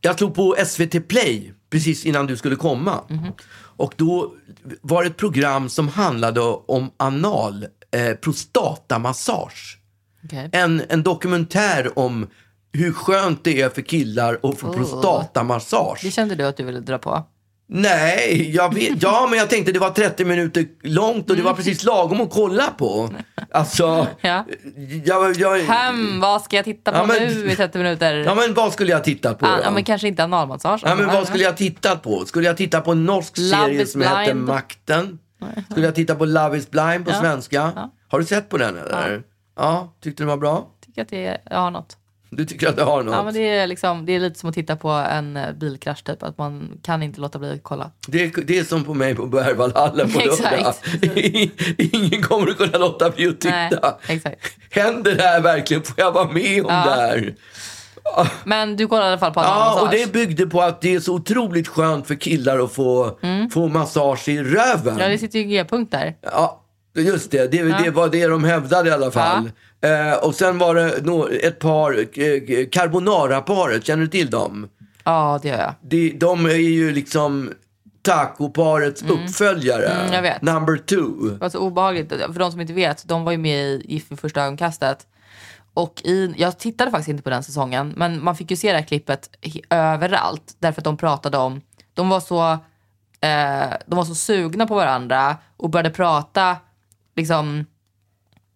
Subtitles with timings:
[0.00, 3.00] jag slog på SVT Play precis innan du skulle komma.
[3.60, 4.32] Och då
[4.80, 9.78] var det ett program som handlade om anal, eh, prostatamassage.
[10.24, 10.50] Okej.
[10.52, 12.26] En, en dokumentär om
[12.72, 14.76] hur skönt det är för killar att få Oh.
[14.76, 16.00] prostatamassage.
[16.02, 17.24] Det kände du att du ville dra på?
[17.70, 21.54] Nej, jag vet, ja men jag tänkte det var 30 minuter långt och det var
[21.54, 23.10] precis lagom att kolla på.
[23.52, 24.06] Alltså, Mm.
[24.20, 24.44] Ja.
[25.04, 28.14] jag, jag, Hem, vad ska jag titta på Ja, men- nu i 30 minuter?
[28.14, 29.52] ja men vad skulle jag titta på då?
[29.64, 30.80] ja, men kanske inte analmassage.
[30.84, 32.24] Ja, men vad skulle jag titta på?
[32.26, 34.46] Skulle jag titta på en norsk Love serie som heter blind.
[34.46, 35.18] Makten?
[35.70, 37.20] Skulle jag titta på Love is blind på Ja.
[37.20, 37.72] svenska?
[37.76, 37.90] Ja.
[38.08, 39.22] Har du sett på den eller?
[39.56, 39.94] Ja.
[40.02, 40.66] tyckte den var bra?
[40.86, 41.96] tycker att det har något.
[42.30, 43.14] Du tycker att det har något?
[43.14, 46.04] Ja, men det, är liksom, det är lite som att titta på en eh, bilkrasch
[46.04, 46.22] typ.
[46.22, 47.90] Att man kan inte låta bli att kolla.
[48.08, 50.74] det, är, det är som på mig på Berwaldhallen på lördag.
[51.78, 53.96] Ingen kommer att kunna låta bli att Nej, titta.
[54.08, 54.40] exakt.
[54.70, 55.82] Händer det här verkligen?
[55.82, 56.84] Får jag vara med om Ja.
[56.84, 57.34] det här?
[58.44, 59.82] Men du kollade i alla fall på Ja, analmassage.
[59.82, 63.18] och det byggde på att det är så otroligt skönt för killar att få,
[63.52, 64.88] få massage i röven.
[64.88, 64.98] Mm.
[65.02, 66.14] Ja, det sitter ju G-punkt där.
[66.22, 66.64] Ja,
[66.96, 67.52] just det.
[67.52, 69.50] Det, det var det de hävdade i alla fall.
[69.80, 74.68] Eh, och sen var det nå- ett par, eh, Carbonara-paret, känner du till dem?
[75.04, 75.74] Ja, det gör jag.
[75.80, 77.52] De, de är ju liksom
[78.02, 79.86] tacoparets uppföljare.
[79.86, 80.42] Mm, jag vet.
[80.42, 81.28] Number two.
[81.32, 82.08] Det var så obehagligt.
[82.08, 85.06] För de som inte vet, de var ju med i Gift vid första ögonkastet.
[85.74, 88.78] Och i, jag tittade faktiskt inte på den säsongen, men man fick ju se det
[88.78, 89.30] här klippet
[89.70, 90.56] överallt.
[90.58, 91.60] Därför att de pratade om,
[91.94, 92.50] de var så,
[93.20, 96.56] eh, de var så sugna på varandra och började prata
[97.16, 97.64] liksom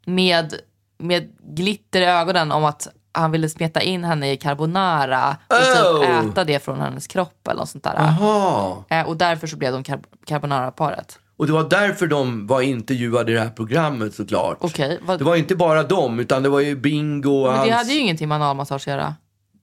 [0.07, 0.55] med,
[1.03, 6.01] med glitter i ögonen om att han ville smeta in henne i carbonara och Oh.
[6.01, 7.95] typ äta det från hennes kropp eller något sånt där.
[7.97, 8.77] Jaha.
[8.89, 11.19] Eh, och därför så blev de car- carbonara-paret.
[11.37, 14.57] Och det var därför de var intervjuade i det här programmet såklart.
[14.61, 17.69] Okej, vad- Det var inte bara dem, utan det var ju Bingo och Men hans...
[17.69, 19.15] det hade ju ingenting med analmassage att göra.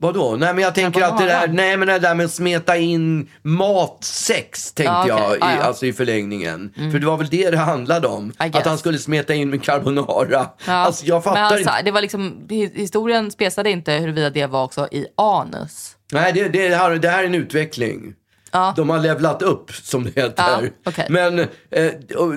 [0.01, 0.35] Vadå?
[0.39, 3.29] Nej men jag tänker att det där, nej men det där med att smeta in
[3.41, 5.15] matsex tänkte Ja, okej.
[5.17, 5.63] jag i, Ja, ja.
[5.63, 6.73] Alltså i förlängningen.
[6.91, 8.33] För det var väl det det handlade om.
[8.37, 10.47] Att han skulle smeta in med carbonara.
[10.67, 10.73] Ja.
[10.73, 11.81] Alltså jag fattar men alltså, inte.
[11.85, 15.95] det var liksom, hi- historien spesade inte huruvida det var också i anus.
[16.11, 18.13] Nej det, det, här, det här är en utveckling.
[18.51, 18.73] Ja.
[18.75, 20.43] De har levlat upp som det heter.
[20.61, 21.05] Ja, okej.
[21.09, 21.45] Men eh,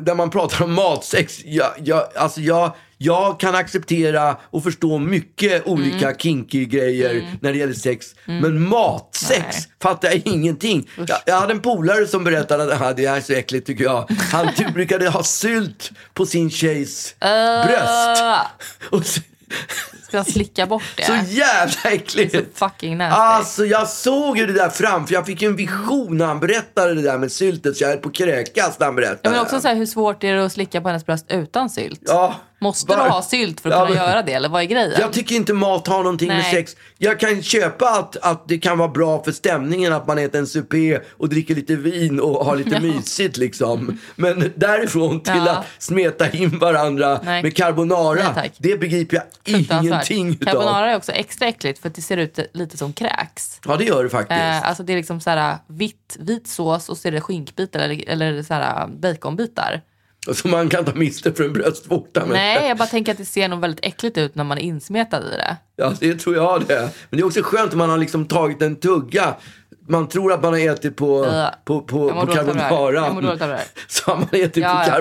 [0.02, 5.66] när man pratar om matsex, jag, jag, alltså jag, jag kan acceptera och förstå mycket
[5.66, 6.18] olika Mm.
[6.18, 8.06] kinky grejer när det gäller sex.
[8.24, 9.66] Men matsex Nej.
[9.82, 10.88] fattar jag ingenting.
[11.08, 14.10] Jag, jag hade en polare som berättade att "Ah, det är så äckligt tycker jag.
[14.32, 17.14] Han typ brukade ha sylt på sin tjejs
[17.66, 18.22] bröst.
[18.22, 19.20] Uh, Och så,
[20.08, 21.04] ska jag slicka bort det?
[21.04, 22.58] så jävla äckligt.
[22.58, 23.16] Fucking nasty.
[23.20, 25.14] Alltså jag såg ju det där framför.
[25.14, 27.76] Jag fick ju en vision när han berättade det där med syltet.
[27.76, 29.30] Så jag höll på att kräkas när han berättade.
[29.30, 32.00] men också så här, hur svårt är det att slicka på hennes bröst utan sylt?
[32.06, 34.32] Ja, Måste var- du ha sylt för att Ja, kunna men- göra det?
[34.32, 34.92] Eller vad är grejen?
[35.00, 36.54] Jag tycker inte mat har någonting med Nej.
[36.54, 36.76] sex.
[36.98, 40.46] Jag kan köpa att, att det kan vara bra för stämningen att man äter en
[40.46, 43.98] supé och dricker lite vin och har lite mysigt liksom.
[44.16, 45.50] Men därifrån till Ja.
[45.50, 47.42] att smeta in varandra Nej.
[47.42, 49.24] med carbonara, Nej, det begriper jag
[49.56, 50.44] ingenting utav.
[50.52, 53.60] Carbonara är också extra äckligt för att det ser ut lite som kräks.
[53.66, 54.40] Ja, det gör det faktiskt.
[54.40, 57.80] Eh, alltså det är liksom så här vitt, vit sås och så är det skinkbitar
[57.80, 59.80] eller, eller så här baconbitar.
[60.30, 62.20] Så man kan ta miste för en bröstvårta.
[62.20, 62.28] Men...
[62.28, 65.18] Nej, jag bara tänker att det ser nog väldigt äckligt ut när man är insmetad
[65.18, 65.56] i det.
[65.76, 66.90] Ja, det tror jag det.
[67.10, 69.36] Men det är också skönt om man har liksom tagit en tugga.
[69.88, 71.46] Man tror att man har ätit på, Äh.
[71.64, 73.60] på, på, på här.
[73.88, 74.98] Så har man ätit Ja, på ja.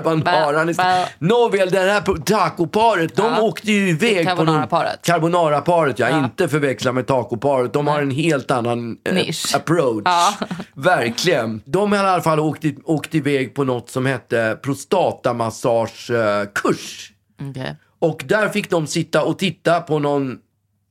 [0.69, 0.75] istället.
[1.19, 1.27] bä.
[1.27, 3.41] Nåväl, det här tacoparet, de Ja.
[3.41, 4.29] åkte ju iväg på.
[4.31, 4.99] Carbonara-paret.
[5.05, 6.09] Carbonara-paret, ja.
[6.09, 6.23] Ja.
[6.23, 7.73] Inte förväxla med tacoparet.
[7.73, 9.55] De har en helt annan eh, Nisch.
[9.55, 10.01] approach.
[10.05, 10.33] Ja.
[10.73, 11.61] Verkligen.
[11.65, 17.11] De har i alla fall åkt, i- åkt iväg på något som hette prostatamassagekurs.
[17.49, 17.75] Okej.
[17.99, 20.37] Och där fick de sitta och titta på någon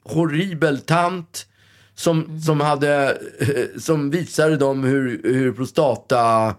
[0.05, 1.47] horribel tant
[2.01, 2.41] som, Mm.
[2.41, 6.55] som, hade, eh, som visade dem hur, hur prostata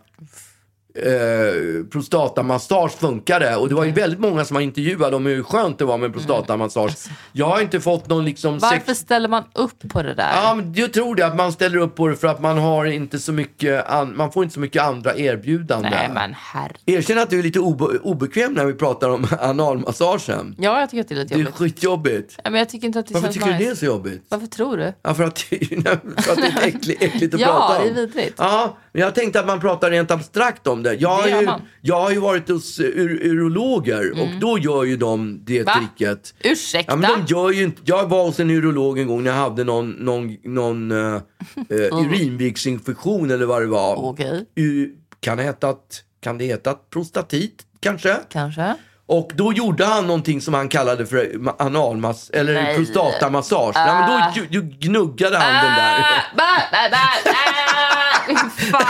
[0.96, 3.56] eh, prostatamassage funkade.
[3.56, 6.14] Och det var ju väldigt många som var intervjuade om hur skönt det var med
[6.14, 6.94] prostatamassage.
[7.32, 8.60] Jag har inte fått någon liksom...
[8.60, 10.32] Varför sex- ställer man upp på det där?
[10.44, 12.86] Ja, men jag tror det att man ställer upp på det för att man har
[12.86, 15.92] inte så mycket, an- man får inte så mycket andra erbjudanden.
[15.92, 16.74] Nej men herre.
[16.86, 20.56] Erkänn att du är lite obe- obekväm när vi pratar om analmassagen.
[20.60, 21.56] Ja, jag tycker att det är lite Det är jobbigt.
[21.58, 22.36] skitjobbigt.
[22.44, 23.64] Ja, men jag tycker inte att det Varför tycker du nice.
[23.66, 24.26] det är så jobbigt?
[24.30, 24.94] Varför tror du?
[25.02, 27.84] Ja, för att, för att det är äckligt, äckligt att Ja, prata om.
[27.84, 28.36] det är vidrigt.
[28.38, 30.94] Ja, men jag tänkte att man pratar rent abstrakt om det.
[30.94, 31.50] Jag, har Det ju,
[31.82, 35.66] jag har ju varit hos uh, ur, urologer och då gör ju de det Mm.
[35.66, 35.74] Va?
[35.98, 36.34] tricket.
[36.44, 36.92] Ursäkta?
[36.92, 39.38] Ja, men de gör ju inte, jag var hos en urolog en gång när jag
[39.38, 41.16] hade någon, någon, någon uh,
[41.72, 43.96] uh, urinvägsinfektion eller vad det var.
[43.96, 44.90] Okej, U,
[45.20, 48.16] kan, det heta att, kan det heta prostatit kanske?
[48.30, 48.76] kanske.
[49.06, 52.76] Och då gjorde han någonting som han kallade för ma- analmass, eller Nej.
[52.78, 53.76] prostatamassage.
[53.76, 56.24] Nej, men då ju gnuggade han den där.
[58.72, 58.82] fan.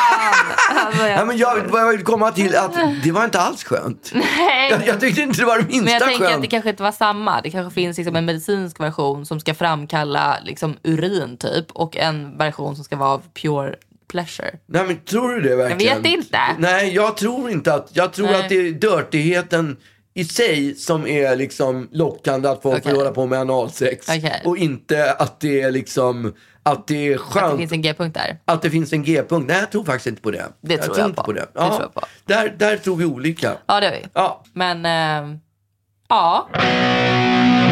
[0.70, 2.72] Alltså, jag, Ja, men jag, vad jag vill komma till att
[3.04, 4.12] det var inte alls skönt.
[4.16, 4.72] nej.
[4.72, 6.36] Jag, jag tyckte inte det var det minsta Men jag tänker skönt.
[6.36, 7.42] att det kanske inte var samma.
[7.42, 12.38] Det kanske finns liksom en medicinsk version som ska framkalla liksom urin typ och en
[12.38, 13.76] version som ska vara av pure
[14.12, 14.52] pleasure.
[14.66, 16.02] Nej men tror du det verkligen?
[16.02, 16.40] vet inte.
[16.58, 18.36] Nej, jag tror inte att, jag tror Nej.
[18.44, 19.78] att det är dirtigheten
[20.14, 22.92] i sig som är liksom lockande att folk Okej.
[22.92, 24.10] vill hålla på med analsex.
[24.10, 24.42] Okej.
[24.46, 27.52] Och inte att det är liksom, att det är Att skönt.
[27.52, 28.38] det finns en G-punkt där.
[28.46, 29.46] Att det finns en G-punkt.
[29.48, 30.46] Nej, jag tror faktiskt inte på det.
[30.62, 31.32] Det tror tror jag inte på.
[31.34, 31.40] det.
[31.42, 32.02] Det Ja, tror jag på.
[32.26, 33.54] Där, där tror vi olika.
[33.66, 34.08] Ja, det är vi.
[34.14, 34.44] Ja.
[34.54, 34.84] Men
[36.10, 37.72] ja, ja,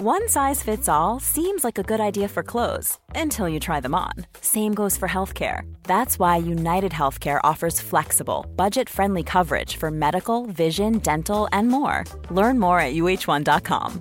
[0.00, 3.94] One size fits all seems like a good idea for clothes until you try them
[3.94, 4.12] on.
[4.40, 5.62] Same goes for healthcare.
[5.84, 12.04] That's why United Healthcare offers flexible, budget friendly coverage for medical, vision, dental, and more.
[12.30, 14.00] Learn more at uh1.com.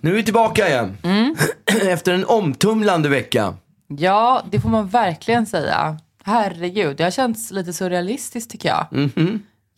[0.00, 0.96] Nu är vi tillbaka igen.
[1.02, 1.36] Mm.
[1.88, 3.54] Efter en omtumlande vecka.
[3.88, 5.98] Ja, det får man verkligen säga.
[6.24, 8.86] Herregud, det har känts lite surrealistiskt tycker jag.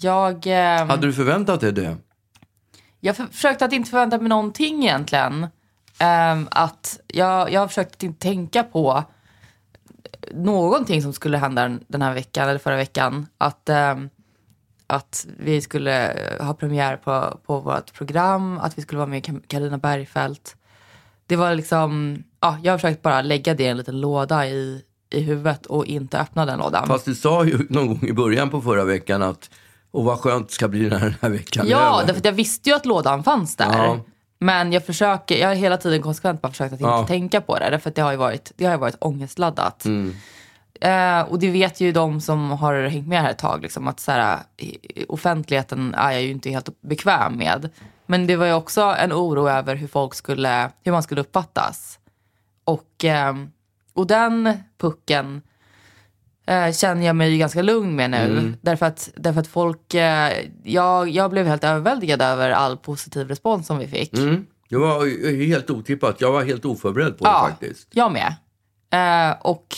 [0.01, 1.97] Jag, ehm, Hade du förväntat dig det?
[3.01, 5.47] jag för, försökte att inte förvänta mig någonting egentligen.
[5.99, 9.05] Ehm, att jag, jag har försökt att inte tänka på
[10.35, 13.27] någonting som skulle hända den här veckan eller förra veckan.
[13.39, 14.11] Att, ehm,
[14.87, 19.79] att vi skulle ha premiär på, på vårt program, att vi skulle vara med Carina
[19.79, 20.57] Bergfeldt.
[21.27, 24.83] Det var liksom, ja, jag har försökt bara lägga det i en liten låda i,
[25.11, 26.87] i huvudet och inte öppna den lådan.
[26.87, 29.51] Fast du sa ju någon gång i början på förra veckan att
[29.91, 32.77] och vad skönt det ska bli den här veckan Ja, därför att jag visste ju
[32.77, 33.85] att lådan fanns där.
[33.85, 33.99] Ja.
[34.41, 37.07] Men jag försöker, jag har hela tiden konsekvent bara försökt att inte Ja.
[37.07, 37.71] tänka på det.
[37.71, 39.85] Därför att det har ju varit, det har ju varit ångestladdat.
[39.85, 40.15] Mm.
[40.81, 43.63] Eh, och det vet ju de som har hängt med här ett tag.
[43.63, 44.39] Liksom, att så här,
[45.09, 47.71] offentligheten är jag ju inte helt bekväm med.
[48.07, 51.99] Men det var ju också en oro över hur folk skulle, hur man skulle uppfattas.
[52.65, 53.35] Och, eh,
[53.95, 55.43] och den pucken
[56.49, 58.55] eh, känner jag mig ju ganska lugn med nu.
[58.61, 60.33] Därför, att, därför att folk, eh,
[60.65, 64.15] jag, jag blev helt överväldigad över all positiv respons som vi fick.
[64.15, 64.47] Mm.
[64.69, 66.21] Det var helt otippat.
[66.21, 67.89] Jag var helt oförberedd på det faktiskt.
[67.91, 68.35] jag med.
[68.91, 69.77] Eh, och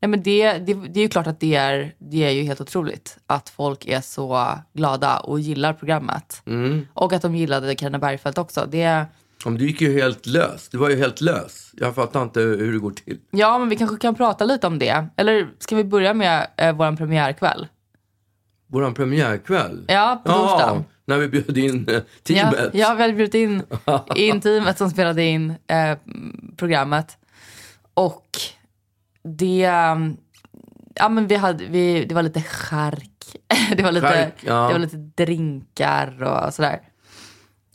[0.00, 2.60] nej, men det, det, det är ju klart att det är, det är ju helt
[2.60, 6.42] otroligt att folk är så glada och gillar programmet.
[6.46, 6.86] Mm.
[6.94, 8.66] Och att de gillade Carina Bergfeldt också.
[8.70, 9.06] Det,
[9.46, 10.68] Om du gick ju helt lös.
[10.68, 11.70] Du var ju helt lös.
[11.76, 13.18] Jag fattar inte hur det går till.
[13.30, 15.06] ja, men vi kanske kan prata lite om det.
[15.16, 17.66] Eller ska vi börja med eh, vår premiärkväll?
[18.66, 19.84] Våran premiärkväll.
[19.88, 20.84] Ja, på torsdagen.
[21.04, 22.70] när vi bjöd in eh, Ja, teamet.
[22.72, 23.62] ja, vi hade bjudit in,
[24.16, 25.98] in teamet som spelade in eh,
[26.56, 27.18] programmet.
[27.94, 28.26] Och
[29.24, 30.16] det, um,
[30.94, 33.10] ja men vi hade, vi, det var lite chark.
[33.76, 34.66] Det var lite, Chark, ja.
[34.66, 36.80] det var lite drinkar och sådär.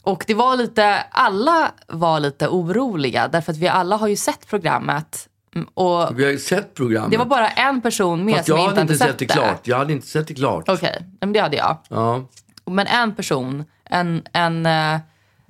[0.09, 4.47] Och det var lite, alla var lite oroliga därför att vi alla har ju sett
[4.47, 5.29] programmet.
[5.55, 7.11] Mm, Och Vi har ju sett programmet.
[7.11, 9.67] det var bara en person med Fast som inte hade inte sett det klart.
[9.67, 10.69] Jag hade inte sett det klart.
[10.69, 11.77] Okej, men det hade jag.
[11.89, 12.25] Ja.
[12.65, 14.99] Men en person, en, en, eh,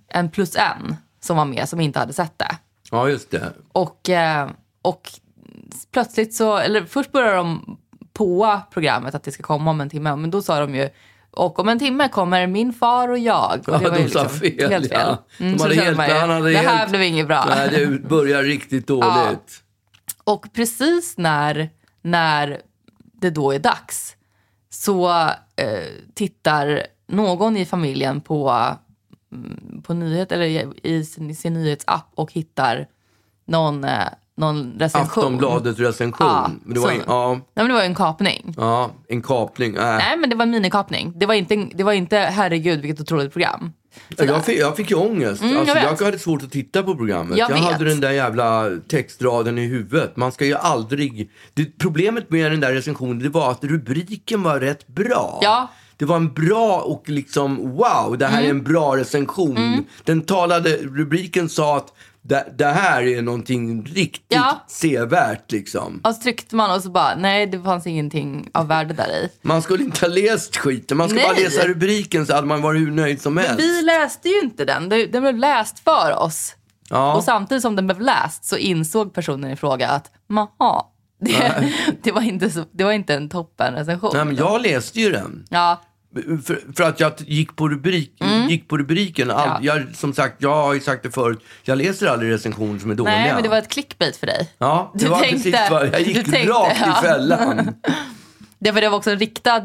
[0.07, 2.57] en plus en som var med som inte hade sett det.
[2.91, 3.53] ja, just det.
[3.71, 4.49] Och, eh,
[4.81, 5.09] och
[5.91, 7.77] plötsligt så, eller först började de
[8.13, 10.15] på programmet att det ska komma om en timme.
[10.15, 10.89] Men då sa de ju,
[11.31, 13.59] och om en timme kommer min far och jag.
[13.67, 14.71] Och Ja, det var ju de sa liksom fel.
[14.71, 14.99] Helt fel.
[15.01, 15.25] Ja.
[15.45, 17.45] Mm, De hade helt, man ju, han hade det här helt, blev inget bra.
[17.49, 19.63] Nej, det börjar riktigt dåligt.
[20.23, 21.69] Och precis när,
[22.01, 22.61] när
[23.21, 24.15] det då är dags
[24.69, 25.09] så
[25.55, 25.83] eh,
[26.13, 28.65] tittar någon i familjen på,
[29.31, 32.87] mm, på nyhet, eller i, i sin, sin nyhetsapp och hittar
[33.45, 34.07] någon, eh,
[34.39, 35.23] någon recension.
[35.23, 36.27] Aftonbladets recension.
[36.27, 38.53] Ja, Men det var, så- en, ja, Nej, men det var en kapning.
[38.57, 39.75] ja, en kapning.
[39.75, 39.81] Äh.
[39.81, 41.13] Nej, men det var en minikapning.
[41.15, 43.71] Det var inte, det var inte herregud vilket otroligt program.
[44.17, 45.41] Jag fick, jag fick ju ångest.
[45.41, 47.37] Mm, alltså, jag jag, hade svårt att titta på programmet.
[47.37, 50.17] Jag Jag, hade den där jävla textraden i huvudet.
[50.17, 51.31] Man ska ju aldrig...
[51.53, 55.39] Det, problemet med den där recensionen det var att rubriken var rätt bra.
[55.41, 55.67] Ja.
[55.97, 58.57] det var en bra och liksom wow, det här är Mm.
[58.57, 59.85] en bra recension.
[60.03, 61.93] Den talade, rubriken sa att
[62.29, 64.65] det, det här är någonting riktigt Ja.
[64.67, 66.01] sevärt liksom.
[66.03, 69.29] Och så tryckte man och så bara, nej det fanns ingenting av värde där i.
[69.41, 71.43] Man skulle inte ha läst skiten, man skulle bara Nej.
[71.43, 73.59] läsa rubriken så hade man varit hur nöjd som helst.
[73.59, 76.55] Vi läste ju inte den, Den- den blev läst för oss.
[76.89, 77.15] Ja.
[77.15, 80.83] Och samtidigt som den blev läst så insåg personen i fråga att, maha,
[81.21, 81.53] det,
[82.03, 84.11] det, var, inte så, det var inte en toppen recension.
[84.13, 85.45] Nej, men jag läste ju den.
[85.49, 85.81] Ja,
[86.45, 88.11] För, för att jag gick på, rubrik,
[88.49, 89.31] gick på rubriken.
[89.31, 89.63] All, Mm.
[89.65, 89.75] Ja.
[89.77, 92.95] jag, som sagt, jag har ju sagt det förut, jag läser aldrig recensioner som är
[92.95, 93.15] dåliga.
[93.15, 94.49] nej men det var ett clickbait för dig.
[94.57, 96.99] Ja, det Du var tänkte- precis vad jag gick du tänkte, rakt ja.
[96.99, 97.75] i fällan.
[98.61, 99.63] Det, för det var också riktad,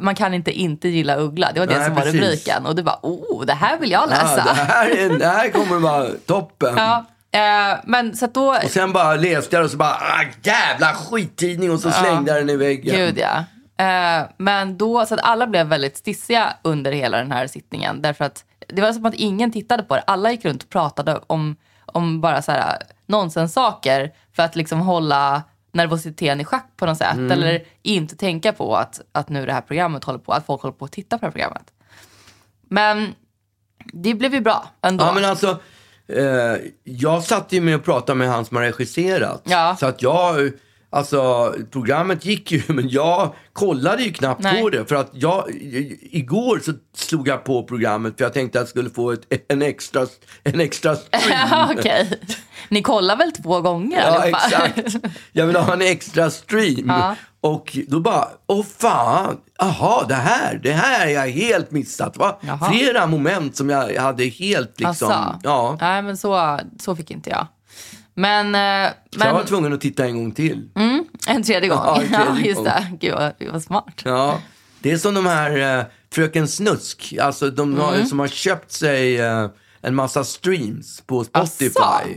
[0.00, 1.50] man kan inte inte gilla Uggla.
[1.54, 2.20] Det var det Nej, som var precis.
[2.20, 2.66] rubriken.
[2.66, 4.44] Och du bara, oh, det här vill jag Ja, läsa.
[4.44, 6.74] det, här är, det här kommer vara toppen.
[6.76, 10.94] Ja, eh, men så då, Och sen bara läste jag och så bara, ah, jävla
[10.94, 12.96] skittidning och så slängde jag den i väggen.
[12.96, 13.44] gud ja.
[13.76, 18.02] Eh, men då, så att alla blev väldigt stissiga under hela den här sittningen.
[18.02, 20.02] Därför att det var som att ingen tittade på det.
[20.06, 25.42] Alla gick runt och pratade om, om bara så här nonsenssaker för att liksom hålla
[25.72, 27.14] nervositeten i schack på något sätt.
[27.14, 27.32] Mm.
[27.32, 30.74] Eller inte tänka på att, att nu det här programmet håller på, att folk håller
[30.74, 31.72] på att titta på det här programmet.
[32.62, 33.14] Men
[33.92, 35.04] det blev ju bra ändå.
[35.04, 35.58] Ja, men alltså,
[36.08, 39.42] eh, jag satt ju med och pratade med han som har regisserat.
[39.44, 39.76] Ja.
[39.80, 40.52] Så att jag,
[40.94, 44.62] alltså programmet gick ju, men jag kollade ju knappt Nej.
[44.62, 44.86] på det.
[44.86, 45.44] För att jag,
[46.00, 49.62] igår så slog jag på programmet för jag tänkte att jag skulle få ett, en
[49.62, 50.06] extra,
[50.44, 51.70] en extra stream.
[51.78, 52.20] Okej.
[52.68, 54.96] Ni kollar väl två gånger Ja, exakt.
[55.32, 56.88] Jag vill ha en extra stream.
[56.88, 57.16] Ja.
[57.40, 62.16] Och då bara, åh fan, aha, det här, det här har jag helt missat.
[62.16, 62.38] Va?
[62.40, 62.70] Jaha.
[62.70, 65.38] Flera moment som jag hade helt liksom, Asså.
[65.42, 65.78] ja.
[65.80, 67.46] Nej, men så, så fick inte jag.
[68.14, 69.46] Men, eh, Så jag var men Mm.
[69.46, 70.68] tvungen att titta en gång till.
[71.28, 71.78] en tredje gång.
[71.84, 72.64] Ja, Ja, en tredje just gång.
[72.64, 72.86] det.
[73.00, 74.02] Gud vad, vad smart.
[74.04, 74.38] Ja.
[74.80, 78.06] Det är som de här eh, Fröken Snusk, alltså de har, Mm.
[78.06, 79.46] som har köpt sig eh,
[79.80, 81.66] en massa streams på Spotify.
[81.80, 82.08] Asså?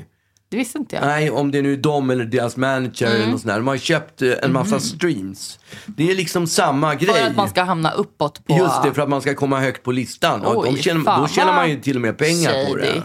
[0.50, 1.06] Det visste inte jag.
[1.06, 3.16] Nej, om det nu är de eller deras manager Mm.
[3.22, 3.58] eller något sånt där.
[3.58, 5.60] De har köpt eh, en massa streams.
[5.86, 7.14] Det är liksom samma grej.
[7.16, 8.58] För att man ska hamna uppåt på...
[8.58, 10.42] Just det, för att man ska komma högt på listan.
[10.42, 13.04] Och Oj, de tjänar, då tjänar man ju till och med pengar på det.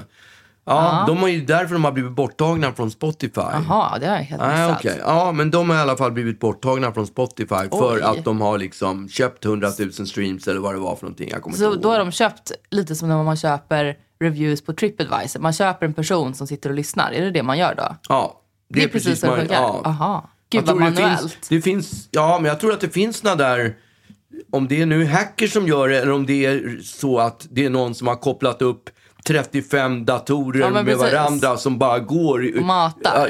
[0.64, 3.30] Ja, de har ju därför de har blivit borttagna från Spotify.
[3.40, 4.78] Jaha, det har jag helt Nej, missat.
[4.80, 5.00] okej.
[5.06, 8.02] Ja, men de har i alla fall blivit borttagna från Spotify för Oj.
[8.02, 11.28] att de har liksom köpt 100 000 streams eller vad det var för någonting.
[11.32, 15.40] Jag kommer Så då har de köpt lite som när man köper reviews på Tripadvisor.
[15.40, 17.12] Man köper en person som sitter och lyssnar.
[17.12, 17.96] Är det det man gör då?
[18.08, 19.54] Ja, Det är, precis så det man- funkar?
[19.62, 19.82] ja.
[19.84, 20.30] Aha.
[20.50, 21.20] Gud vad tror det manuellt.
[21.20, 23.76] finns, det finns, ja, men jag tror att det finns några där,
[24.52, 27.64] om det är nu hackers som gör det eller om det är så att det
[27.64, 28.90] är någon som har kopplat upp
[29.26, 31.02] 35 datorer Ja, med precis.
[31.02, 32.54] varandra som bara går i,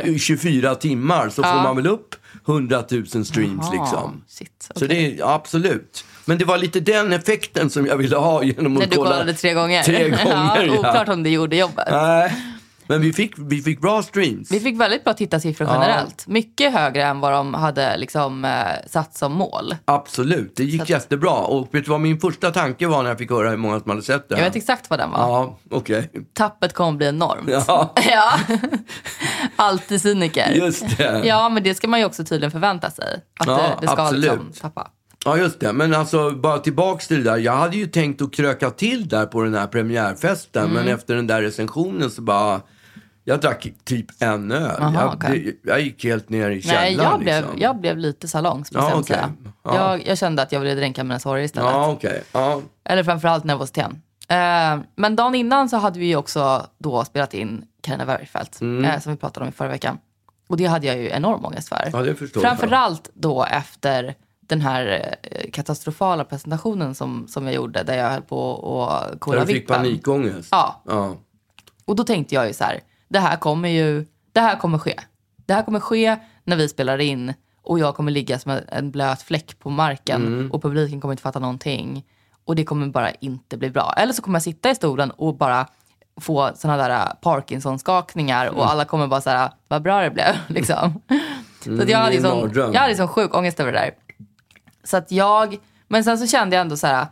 [0.05, 1.63] i 24 timmar så får Ja.
[1.63, 2.15] man väl upp
[2.47, 4.23] 100 000 streams Aha, liksom.
[4.29, 4.89] shit, Så okej.
[4.89, 6.05] det är absolut.
[6.25, 9.11] Men det var lite den effekten som jag ville ha genom När att du kolla.
[9.11, 9.83] kollade tre gånger?
[9.83, 11.89] Tre gånger, ja, oklart om det gjorde jobbet.
[11.91, 12.35] Nej,
[12.93, 14.51] men vi fick, vi fick bra streams.
[14.51, 15.75] Vi fick väldigt bra tittarsiffror Ja.
[15.83, 16.27] generellt.
[16.27, 18.51] Mycket högre än vad de hade liksom, eh,
[18.87, 19.77] satt som mål.
[19.85, 21.31] Absolut, det gick jättebra.
[21.33, 23.91] Och vet du vad min första tanke var när jag fick höra hur många som
[23.91, 24.35] hade sett det?
[24.37, 25.19] Jag vet exakt vad den var.
[25.19, 26.11] Ja, okej.
[26.35, 27.49] Tappet kommer bli enormt.
[27.67, 28.33] Ja, Ja.
[29.57, 30.51] Alltid cyniker.
[30.53, 31.23] just det.
[31.25, 33.23] Ja, men det ska man ju också tydligen förvänta sig.
[33.41, 34.23] Att Ja, det, det ska absolut.
[34.33, 34.91] liksom tappa.
[35.25, 35.73] Ja, just det.
[35.73, 37.37] Men alltså, bara tillbaks till det där.
[37.39, 40.69] Jag hade ju tänkt att kröka till där på den här premiärfesten.
[40.71, 40.95] Men Mm.
[40.95, 42.61] efter den där recensionen så bara...
[43.25, 44.83] Jag drack typ en öl.
[44.83, 45.59] Aha, jag, okej.
[45.63, 46.83] det, jag gick helt ner i källaren.
[46.83, 47.61] Nej, jag blev, liksom.
[47.61, 49.33] jag blev lite salongs, måste Ja, jag säga.
[49.63, 49.75] Ja.
[49.77, 51.71] Jag, jag kände att jag ville dränka mina sorger istället.
[51.71, 52.23] Ja, okej.
[52.33, 52.61] Ja.
[52.85, 54.03] Eller framförallt nervositeten.
[54.29, 58.85] Eh, men dagen innan så hade vi också då spelat in Carina Bergfeldt, Mm.
[58.85, 59.99] eh, som vi pratade om i förra veckan.
[60.49, 61.89] Och det hade jag ju enorm ångest för.
[61.93, 62.51] Ja, det förstår jag.
[62.59, 68.23] Framförallt då efter den här eh, katastrofala presentationen som, som jag gjorde, där jag höll
[68.23, 69.77] på att kolla Där du fick vippen.
[69.77, 70.49] panikångest.
[70.51, 71.17] Ja, ja.
[71.85, 72.81] och då tänkte jag ju så här,
[73.13, 74.95] det här kommer ju, det här kommer ske.
[75.47, 79.23] Det här kommer ske när vi spelar in och jag kommer ligga som en- blöt
[79.23, 80.51] fläck på marken Mm.
[80.53, 82.05] och publiken kommer inte fatta någonting.
[82.45, 83.95] Och det kommer bara inte bli bra.
[83.97, 85.67] Eller så kommer jag sitta i stolen och bara
[86.21, 88.59] få sådana där äh, Parkinson-skakningar Mm.
[88.59, 90.35] och alla kommer bara så här, vad bra det blev.
[90.49, 91.01] Liksom.
[91.65, 92.73] så att jag, hade mardröm.
[92.73, 93.91] jag hade sån sjuk ångest över det där.
[94.85, 95.57] Så att jag,
[95.89, 97.07] men sen så kände jag ändå så här,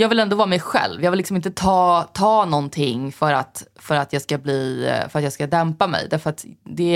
[0.00, 1.04] jag vill ändå vara mig själv.
[1.04, 5.18] Jag vill liksom inte ta, ta någonting för att, för, att jag ska bli, för
[5.18, 6.06] att jag ska dämpa mig.
[6.10, 6.94] Därför att det,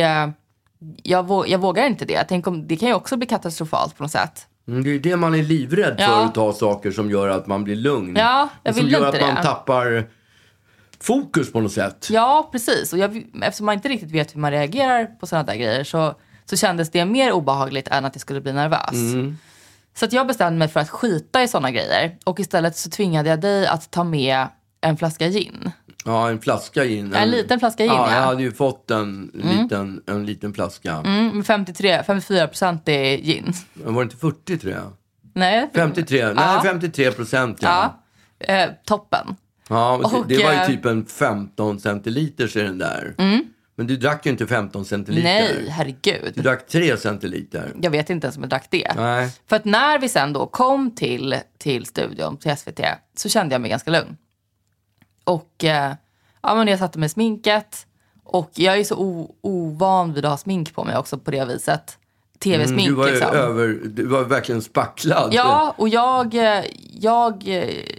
[1.03, 2.25] jag, jag vågar inte det.
[2.29, 4.47] Tänk om, det kan ju också bli katastrofalt på något sätt.
[4.69, 6.07] Mm, Det är det man är livrädd Ja.
[6.07, 8.17] för, att ta saker som gör att man blir lugn.
[8.17, 9.43] Ja, jag Och som vill gör inte att man det.
[9.43, 10.05] tappar
[11.01, 12.09] fokus på något sätt.
[12.11, 12.93] Ja, precis.
[12.93, 16.15] Och jag, eftersom man inte riktigt vet hur man reagerar på sådana där grejer så,
[16.45, 18.91] så kändes det mer obehagligt än att jag skulle bli nervös.
[19.95, 22.17] Så jag bestämde mig för att skita i sådana grejer.
[22.25, 24.47] Och istället så tvingade jag dig att ta med
[24.81, 25.71] en flaska gin.
[26.05, 27.15] Ja, en flaska gin.
[27.15, 28.11] En liten flaska gin, ja.
[28.11, 28.17] ja.
[28.17, 30.93] jag hade ju fått en, liten, en liten flaska.
[30.93, 33.53] Mm, med 53, 54 procent är gin.
[33.73, 34.93] Men Var det inte 40 tror jag?
[35.35, 35.71] Nej.
[35.75, 38.01] 53, nej 53 procent ja.
[38.39, 38.47] Ja.
[38.47, 39.37] Eh, toppen.
[39.69, 43.15] Ja, Och, det, var ju typ en 15 centiliter i den där.
[43.77, 45.29] Men du drack ju inte 15 centiliter.
[45.29, 46.35] Nej, Du herregud.
[46.37, 47.73] drack 3 centiliter.
[47.83, 48.93] Jag vet inte ens om jag drack det.
[48.97, 49.31] Nej.
[49.47, 52.81] För att när vi sen då kom till, till studion, till SVT,
[53.17, 54.17] så kände jag mig ganska lugn.
[55.25, 55.95] Och eh,
[56.43, 57.87] ja, men jag satte mig i sminket.
[58.25, 61.99] Och jag är så ovan vid att ha smink på mig också på det viset.
[62.45, 63.31] Tv-smink Mm, du var liksom.
[63.37, 65.35] över, du var verkligen spacklad.
[65.35, 66.35] Ja, och jag,
[67.01, 67.43] jag,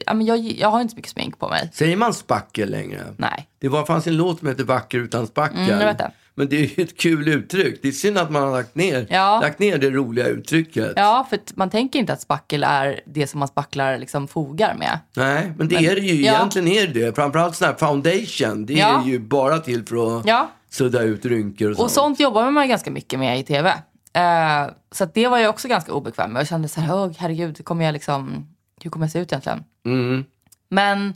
[0.05, 1.69] ja, men jag, jag har inte så mycket smink på mig.
[1.73, 3.01] Säger man spackel längre?
[3.17, 3.47] Nej.
[3.61, 5.57] Det var, fanns en låt som heter Vacker utan spackel.
[5.59, 6.11] Mm, jag vet det.
[6.37, 7.79] Men det är ju ett kul uttryck.
[7.81, 9.39] Det är synd att man har lagt ner, Ja.
[9.41, 10.93] lagt ner det roliga uttrycket.
[10.95, 14.99] Ja, för man tänker inte att spackel är det som man spacklar liksom fogar med.
[15.15, 16.25] Nej, men det Men- är det ju.
[16.25, 16.33] ja.
[16.35, 17.15] Egentligen är det det.
[17.15, 18.65] Framförallt sån här foundation.
[18.65, 19.01] Det Ja.
[19.01, 21.85] är ju bara till för att sudda ut rynkor och sånt.
[21.85, 23.73] Och sånt jobbar man ganska mycket med i tv.
[24.15, 26.39] Eh, så det var jag också ganska obekväm med.
[26.39, 28.47] Jag kände så här, Åh, herregud, kommer jag liksom,
[28.81, 29.63] hur kommer jag se ut egentligen?
[29.85, 30.25] Mm.
[30.69, 31.13] Men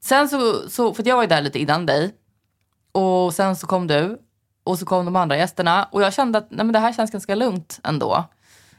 [0.00, 2.14] sen så, så, för jag var ju där lite innan dig.
[2.92, 4.18] Och sen så kom du.
[4.64, 5.88] Och så kom de andra gästerna.
[5.92, 8.24] Och jag kände att nej, men det här känns ganska lugnt ändå.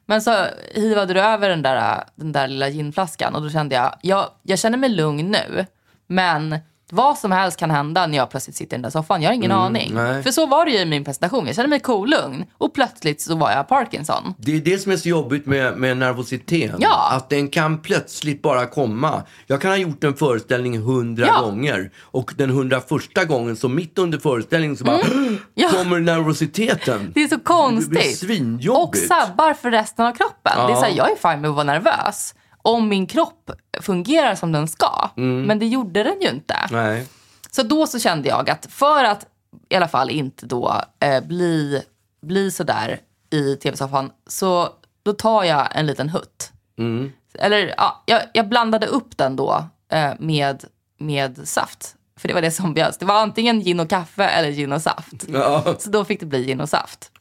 [0.06, 3.36] Men så hivade du över den där, den där lilla ginflaskan.
[3.36, 5.66] Och då kände jag, jag, jag känner mig lugn nu.
[6.08, 6.60] Men
[6.92, 9.22] vad som helst kan hända när jag plötsligt sitter i den där soffan.
[9.22, 9.92] Jag har ingen aning.
[9.92, 10.24] Mm, nej.
[10.24, 11.46] För så var det ju i min presentation.
[11.48, 12.46] Jag kände mig kolugn.
[12.58, 14.34] Och plötsligt så var jag Parkinson.
[14.38, 16.78] Det är det som är så jobbigt med, med nervositeten.
[16.82, 17.10] Ja.
[17.12, 19.24] Att den kan plötsligt bara komma.
[19.48, 21.42] Jag kan ha gjort en föreställning hundra Ja.
[21.42, 21.92] gånger.
[22.02, 25.38] Och den hundraförsta gången, så mitt under föreställningen, så bara Mm.
[25.54, 25.70] Ja.
[25.70, 27.12] kommer nervositeten.
[27.16, 28.18] Det är så Det blir konstigt.
[28.20, 29.04] svinjobbigt.
[29.04, 30.54] Och sabbar för resten av kroppen.
[30.56, 30.68] Ja.
[30.68, 32.36] Det är så här, jag är fine med att vara nervös.
[32.66, 33.52] Om min kropp
[33.82, 35.10] fungerar som den ska.
[35.16, 36.54] Men det gjorde den ju inte.
[36.54, 36.84] Mm.
[36.84, 37.08] Nej.
[37.52, 39.26] Så då så kände jag att för att
[39.70, 41.84] i alla fall inte då eh, bli,
[42.22, 44.70] bli sådär i tv-soffan så
[45.04, 46.52] då tar jag en liten hutt.
[46.78, 47.12] Mm.
[47.34, 50.66] Eller ja, jag, jag blandade upp den då eh, med,
[50.98, 51.96] med saft.
[52.16, 52.98] För det var det som bjöds.
[52.98, 55.28] Det var antingen gin och kaffe eller gin och saft.
[55.28, 55.76] Ja.
[55.80, 57.12] Så då fick det bli gin och saft.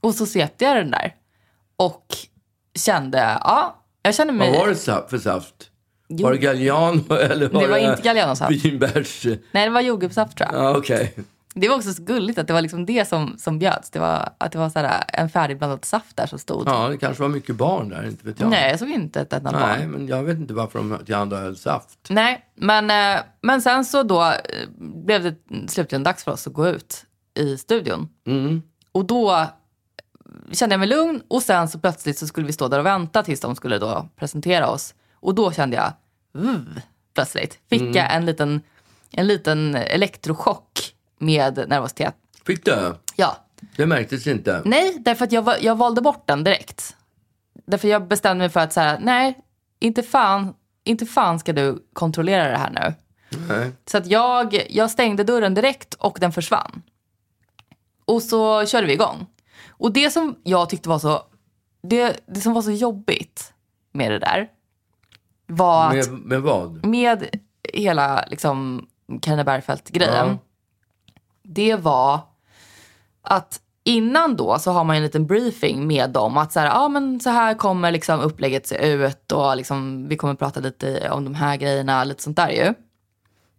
[0.00, 1.14] Och så svepte jag den där.
[1.76, 2.16] Och
[2.74, 4.50] kände, ja, jag kände mig...
[4.50, 5.70] Vad var det för saft?
[6.08, 6.22] Jo.
[6.22, 8.64] Var det Galliano eller var Det var inte Galliano-saft.
[8.64, 9.24] Vinbärs...
[9.24, 10.64] Nej, det var jordgubbssaft tror jag.
[10.64, 11.14] Ja, okej.
[11.54, 13.90] Det var också så gulligt att det var liksom det som, som bjöds.
[13.90, 16.68] Det var, att det var så här, en färdigblandad saft där som stod.
[16.68, 18.50] Ja, det kanske var mycket barn där, inte vet jag.
[18.50, 19.90] Nej, jag såg inte ett enda Nej, barn.
[19.90, 21.98] men jag vet inte varför de tillhandahöll saft.
[22.08, 24.34] Nej, men, eh, men sen så då eh,
[24.78, 25.34] blev det
[25.68, 27.04] slutligen dags för oss att gå ut
[27.38, 28.08] i studion.
[28.26, 28.62] Mm.
[28.92, 29.46] Och då
[30.52, 33.22] kände jag mig lugn och sen så plötsligt så skulle vi stå där och vänta
[33.22, 34.94] tills de skulle då presentera oss.
[35.14, 35.92] Och då kände jag,
[36.44, 36.56] uh,
[37.14, 37.92] plötsligt, fick Mm.
[37.96, 38.60] jag en liten,
[39.10, 42.14] en liten elektrochock med nervositet.
[42.46, 42.94] Fick du?
[43.16, 43.36] Ja,
[43.76, 44.62] Det märktes inte.
[44.64, 46.96] nej, därför att jag, jag valde bort den direkt.
[47.66, 49.38] Därför jag bestämde mig för att säga, nej,
[49.80, 52.94] inte fan, inte fan ska du kontrollera det här nu.
[53.48, 53.70] Nej.
[53.86, 56.82] Så att jag, jag stängde dörren direkt och den försvann.
[58.04, 59.26] Och så körde vi igång.
[59.82, 61.22] Och det som jag tyckte var så,
[61.82, 63.52] det, det som var så jobbigt
[63.92, 64.48] med det där
[65.46, 66.86] var att Med, med vad?
[66.86, 67.40] med
[67.72, 68.86] hela liksom
[69.22, 70.38] Carina Bergfeldt-grejen, Ja.
[71.42, 72.20] det var
[73.22, 76.36] att innan då så har man ju en liten briefing med dem.
[76.38, 80.16] Att så här, ah, men så här kommer liksom upplägget se ut och liksom, vi
[80.16, 82.74] kommer prata lite om de här grejerna, lite sånt där ju.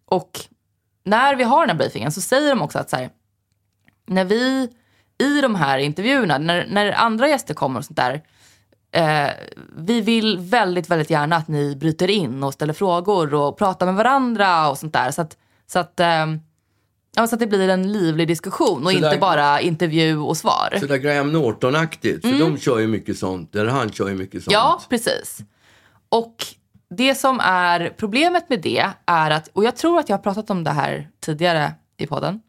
[0.06, 0.40] Och
[1.04, 3.10] när vi har den här briefingen så säger de också att så här,
[4.06, 4.70] när vi
[5.20, 8.22] i de här intervjuerna, när, när andra gäster kommer och sånt där,
[8.92, 9.32] eh,
[9.78, 13.96] vi vill väldigt, väldigt gärna att ni bryter in och ställer frågor och pratar med
[13.96, 15.12] varandra och sånt där.
[15.12, 16.26] Så att, så att, eh,
[17.16, 20.38] ja, så att det blir en livlig diskussion och Så inte där- bara intervju och
[20.38, 20.78] svar.
[20.80, 22.22] Så där Graham Norton-aktigt.
[22.22, 23.56] För de kör ju mycket sånt.
[23.56, 24.54] Eller han kör ju mycket sånt.
[24.56, 24.66] Mm.
[24.66, 25.40] Ja, precis.
[26.10, 26.36] Och
[26.90, 30.50] det som är problemet med det är att, och jag tror att jag har pratat
[30.50, 32.42] om det här tidigare i podden,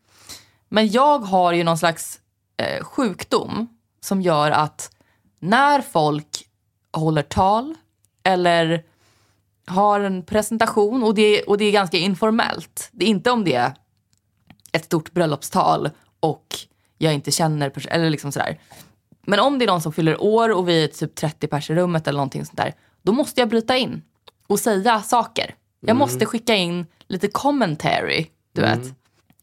[0.68, 2.20] men jag har ju någon slags
[2.56, 3.68] eh, sjukdom
[4.00, 4.90] som gör att
[5.40, 6.48] när folk
[6.92, 7.74] håller tal
[8.22, 8.84] eller
[9.66, 12.88] har en presentation och det, och det är ganska informellt.
[12.92, 13.74] Det är inte om det är
[14.72, 15.90] ett stort bröllopstal
[16.20, 16.56] och
[16.98, 18.60] jag inte känner pers- eller liksom sådär.
[19.26, 21.74] Men om det är någon som fyller år och vi är typ 30 pers i
[21.74, 24.02] rummet eller någonting sånt där, då måste jag bryta in
[24.46, 25.54] och säga saker.
[25.80, 28.94] Jag måste skicka in lite commentary, du vet.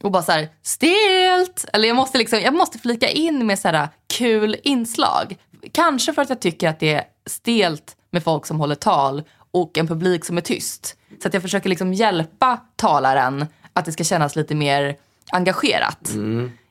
[0.04, 1.66] Och bara så här, stelt!
[1.74, 5.38] Eller jag måste, liksom, jag måste flika in med så här kul inslag.
[5.72, 9.88] Kanske för att jag tycker att det stelt med folk som håller tal och en
[9.88, 10.96] publik som är tyst.
[11.22, 14.96] Så att jag försöker liksom hjälpa talaren att det ska kännas lite mer
[15.32, 16.12] engagerat.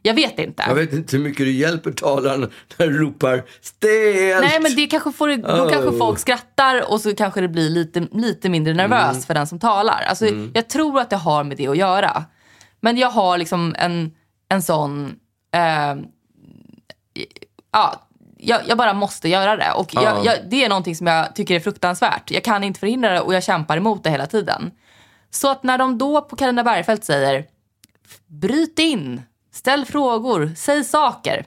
[0.03, 0.65] Jag vet inte.
[0.69, 4.41] Jag vet inte hur mycket du hjälper talaren när du ropar stelt.
[4.45, 5.99] Nej men det kanske får, då kanske Oh.
[5.99, 10.03] folk skrattar och så kanske det blir lite, lite mindre nervöst för den som talar.
[10.09, 12.25] Alltså, Jag tror att det har med det att göra.
[12.81, 14.15] Men jag har liksom en,
[14.49, 15.17] en sån...
[15.53, 15.97] Eh,
[17.73, 19.73] ja, jag, jag bara måste göra det.
[19.73, 22.31] Och jag, jag, det är någonting som jag tycker är fruktansvärt.
[22.31, 24.71] Jag kan inte förhindra det och jag kämpar emot det hela tiden.
[25.31, 27.47] Så att när de då på Carina Bergfeldt säger
[28.27, 31.45] bryt in, ställ frågor, säg saker.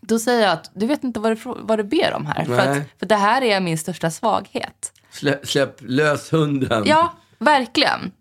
[0.00, 2.44] Då säger jag att du vet inte vad du, vad du ber om här.
[2.44, 4.92] För, att, för det här är min största svaghet.
[5.10, 6.82] Slä, släpp lös hunden.
[6.86, 8.12] Ja, verkligen.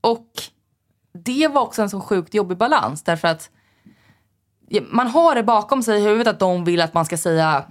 [0.00, 0.26] Och
[1.14, 3.02] det var också en så sjukt jobbig balans.
[3.02, 3.50] Därför att
[4.90, 7.64] man har det bakom sig i huvudet att de vill att man ska säga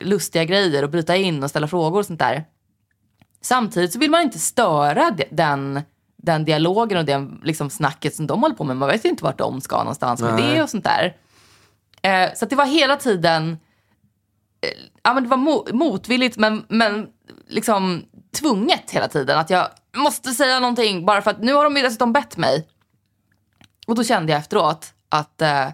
[0.00, 2.44] lustiga grejer och bryta in och ställa frågor och sånt där.
[3.40, 5.80] Samtidigt så vill man inte störa de- den,
[6.16, 8.76] den dialogen och den liksom snacket som de håller på med.
[8.76, 10.54] Man vet ju inte vart de ska någonstans med Nej.
[10.54, 11.16] det och sånt där.
[12.02, 13.50] Eh, så det var hela tiden
[14.60, 14.68] eh,
[15.02, 17.06] ja, men det var mo- motvilligt men, men
[17.48, 18.02] liksom
[18.40, 19.38] tvunget hela tiden.
[19.38, 22.68] Att jag måste säga någonting bara för att nu har de dessutom bett mig.
[23.88, 25.68] Och då kände jag efteråt att eh,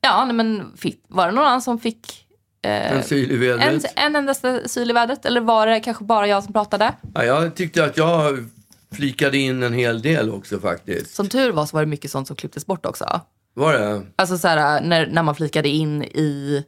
[0.00, 2.26] ja, nej, men fick, var det någon annan som fick
[2.62, 3.92] En syl i en, vädret.
[3.96, 5.26] en endaste syl i vädret?
[5.26, 6.92] Eller var det kanske bara jag som pratade?
[7.14, 8.48] Ja, jag tyckte att jag
[8.92, 11.14] flikade in en hel del också faktiskt.
[11.14, 13.20] Som tur var så var det mycket sånt som klipptes bort också.
[13.54, 14.02] Var det?
[14.16, 16.64] Alltså så här, när, när man flikade in i,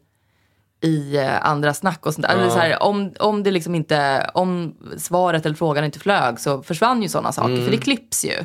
[0.83, 2.35] i eh, andra snack och sånt där.
[2.35, 6.63] Eller så här, om, om det liksom inte, om svaret eller frågan inte flög så
[6.63, 7.65] försvann ju sådana saker.
[7.65, 8.45] För det klipps ju.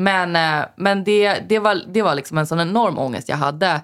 [0.00, 3.80] Men, eh, men det, det, var, det var liksom en sån enorm ångest jag hade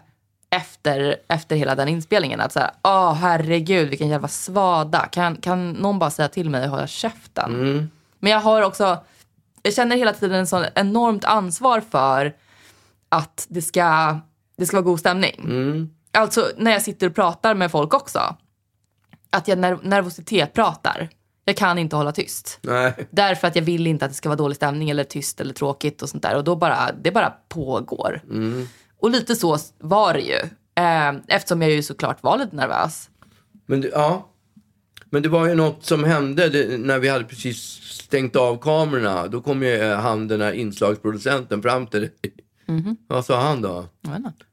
[0.51, 2.41] efter, efter hela den inspelningen.
[2.41, 4.99] Att så här, åh herregud vilken jävla svada.
[4.99, 7.53] Kan, kan någon bara säga till mig att hålla käften?
[8.19, 8.99] Men jag har också,
[9.63, 12.33] jag känner hela tiden en sån enormt ansvar för
[13.09, 14.19] att det ska,
[14.57, 15.41] det ska vara god stämning.
[16.13, 18.37] Alltså när jag sitter och pratar med folk också.
[19.31, 21.09] Att jag ner- nervositet pratar.
[21.49, 22.59] Jag kan inte hålla tyst.
[22.63, 23.09] Nej.
[23.11, 26.03] Därför att jag vill inte att det ska vara dålig stämning eller tyst eller tråkigt
[26.03, 26.37] och sånt där.
[26.37, 28.23] Och då bara, det bara pågår.
[29.01, 30.39] Och lite så var det ju.
[30.75, 33.11] Eh, eftersom jag ju såklart var lite nervös.
[33.67, 34.29] Men det, ja.
[35.11, 39.27] Men det var ju något som hände det, när vi hade precis stängt av kamerorna.
[39.27, 42.11] Då kom ju eh, han, den här inslagsproducenten, fram till dig.
[42.69, 42.97] Mhm.
[43.07, 43.89] Vad sa han då?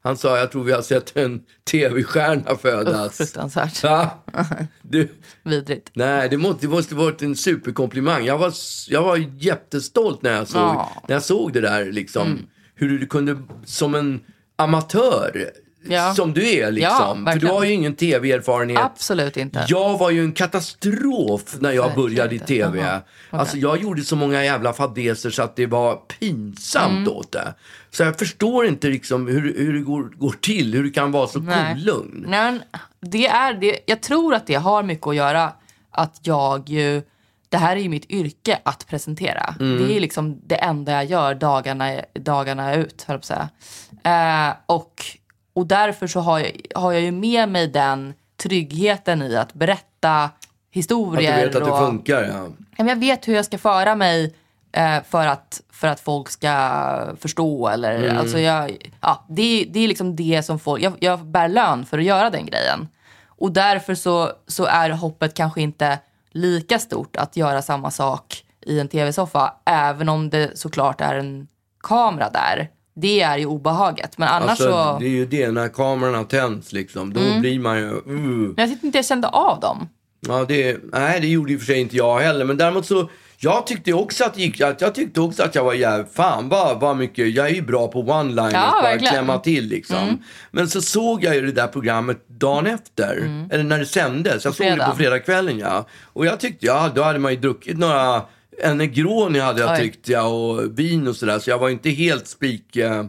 [0.02, 3.16] Han sa, jag tror vi har sett en tv-stjärna Usch, födas.
[3.16, 3.82] fruktansvärt.
[3.82, 4.10] Va?
[4.82, 5.08] Du,
[5.42, 5.90] Vidrigt.
[5.94, 8.24] nej, det måste, det måste varit en superkomplimang.
[8.24, 8.52] Jag var,
[8.88, 11.02] jag var jättestolt när jag såg, Ja.
[11.08, 11.92] när jag såg det där.
[11.92, 12.38] Liksom,
[12.74, 14.20] Hur du kunde, som en
[14.56, 15.50] amatör,
[15.88, 16.14] Ja.
[16.14, 16.70] som du är.
[16.70, 17.26] Liksom.
[17.32, 18.78] För du har ju ingen tv-erfarenhet.
[18.78, 19.64] Absolut inte.
[19.68, 22.78] Jag var ju en katastrof när jag Verkligen började i tv.
[22.78, 23.38] Jaha, okej.
[23.40, 27.08] Alltså jag gjorde så många jävla fadäser så att det var pinsamt Mm.
[27.08, 27.54] åt det.
[27.90, 31.26] Så jag förstår inte liksom hur, hur det går, går till, hur du kan vara
[31.26, 32.24] så kolugn.
[32.28, 32.62] Nej, men
[33.00, 33.78] det är det.
[33.86, 35.52] Jag tror att det har mycket att göra
[35.90, 37.02] att jag ju,
[37.48, 39.54] det här är ju mitt yrke att presentera.
[39.58, 43.48] Det är liksom det enda jag gör dagarna, dagarna ut, höll jag på att
[44.04, 44.48] säga.
[44.48, 45.02] Eh, och,
[45.54, 50.10] och därför så har jag, har jag ju med mig den tryggheten i att berätta
[50.24, 51.46] Att du historier.
[51.46, 52.22] vet att det och, funkar.
[52.76, 52.84] Ja.
[52.86, 54.34] Jag vet hur jag ska föra mig
[54.72, 57.68] eh, för, att, för att folk ska förstå.
[57.68, 58.18] Eller, Mm.
[58.18, 60.82] alltså jag, ja, det, det är liksom det som folk...
[60.82, 62.88] Jag, jag bär lön för att göra den grejen.
[63.26, 65.98] Och därför så, så är hoppet kanske inte
[66.30, 69.54] lika stort att göra samma sak i en tv-soffa.
[69.64, 71.48] Även om det såklart är en
[71.82, 72.68] kamera där.
[72.94, 74.18] Det är ju obehaget.
[74.18, 74.88] Men annars Alltså, så...
[74.90, 75.02] Mm.
[75.02, 77.84] Det är ju det, när kamerorna tänds liksom, då blir man ju...
[77.84, 78.02] Uh.
[78.06, 79.88] Men jag tyckte inte jag kände av dem.
[80.28, 82.44] Ja, det, nej, det gjorde i och för sig inte jag heller.
[82.44, 85.74] Men däremot så, jag tyckte också att, gick, att, jag tyckte också att jag var
[85.74, 89.68] jävligt, fan vad, vad mycket, jag är ju bra på one-liners, Ja, bara klämma till
[89.68, 90.22] liksom.
[90.50, 94.44] Men så såg jag ju det där programmet dagen efter, eller när det sändes.
[94.44, 95.86] Jag såg det på fredagskvällen ja.
[96.02, 98.22] Och jag tyckte, ja, då hade man ju druckit några,
[98.62, 99.80] en Negroni hade jag Oj.
[99.80, 101.38] tyckt ja, och vin och sådär.
[101.38, 102.76] Så jag var inte helt spik...
[102.76, 103.04] Eh,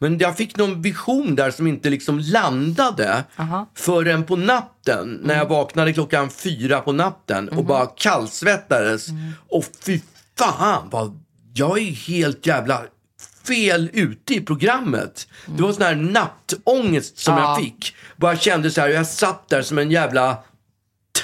[0.00, 3.24] men jag fick någon vision där som inte liksom landade
[3.74, 5.20] förrän på natten.
[5.22, 9.06] När jag vaknade klockan fyra på natten och bara kallsvettades.
[9.48, 10.00] Och fy
[10.38, 11.20] fan vad...
[11.54, 12.82] Jag är helt jävla
[13.46, 15.28] fel ute i programmet.
[15.46, 17.94] Det var sån här nattångest som jag fick.
[18.16, 20.38] Bara kände så här, jag satt där som en jävla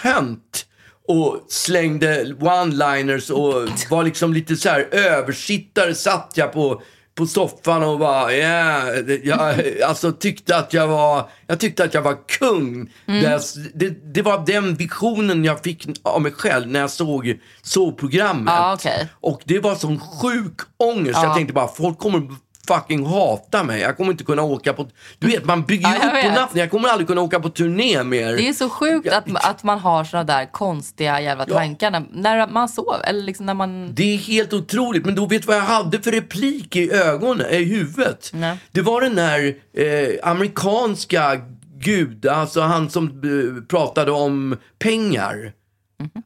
[0.03, 0.67] tönt
[1.09, 6.83] och slängde one-liners och var liksom lite så här översittare satt jag på
[7.14, 8.99] på soffan och bara, yeah.
[9.23, 12.93] jag, alltså tyckte att jag var, jag tyckte att jag var kung.
[13.07, 13.40] Det,
[13.75, 18.55] det, det var den visionen jag fick av mig själv när jag såg, såg programmet.
[18.57, 19.09] Ja, okej.
[19.21, 21.19] Och det var sån sjuk ångest.
[21.23, 22.23] Jag tänkte bara, folk kommer
[22.68, 23.81] fucking hata mig.
[23.81, 24.87] Jag kommer inte kunna åka på...
[25.18, 26.40] Du vet, man bygger ju Ja, jag upp på vet.
[26.40, 26.59] natten.
[26.61, 28.37] Jag kommer aldrig kunna åka på turné mer.
[28.37, 31.55] Det är så sjukt att, att man har såna där konstiga jävla Ja.
[31.55, 33.00] tankar när, när man sover.
[33.05, 33.94] Eller liksom när man...
[33.94, 35.05] Det är helt otroligt.
[35.05, 38.31] Men då vet du vad jag hade för replik i ögonen, i huvudet?
[38.33, 38.59] Nej.
[38.72, 41.40] Det var den där eh, amerikanska
[41.79, 45.53] gud, alltså han som eh, pratade om pengar.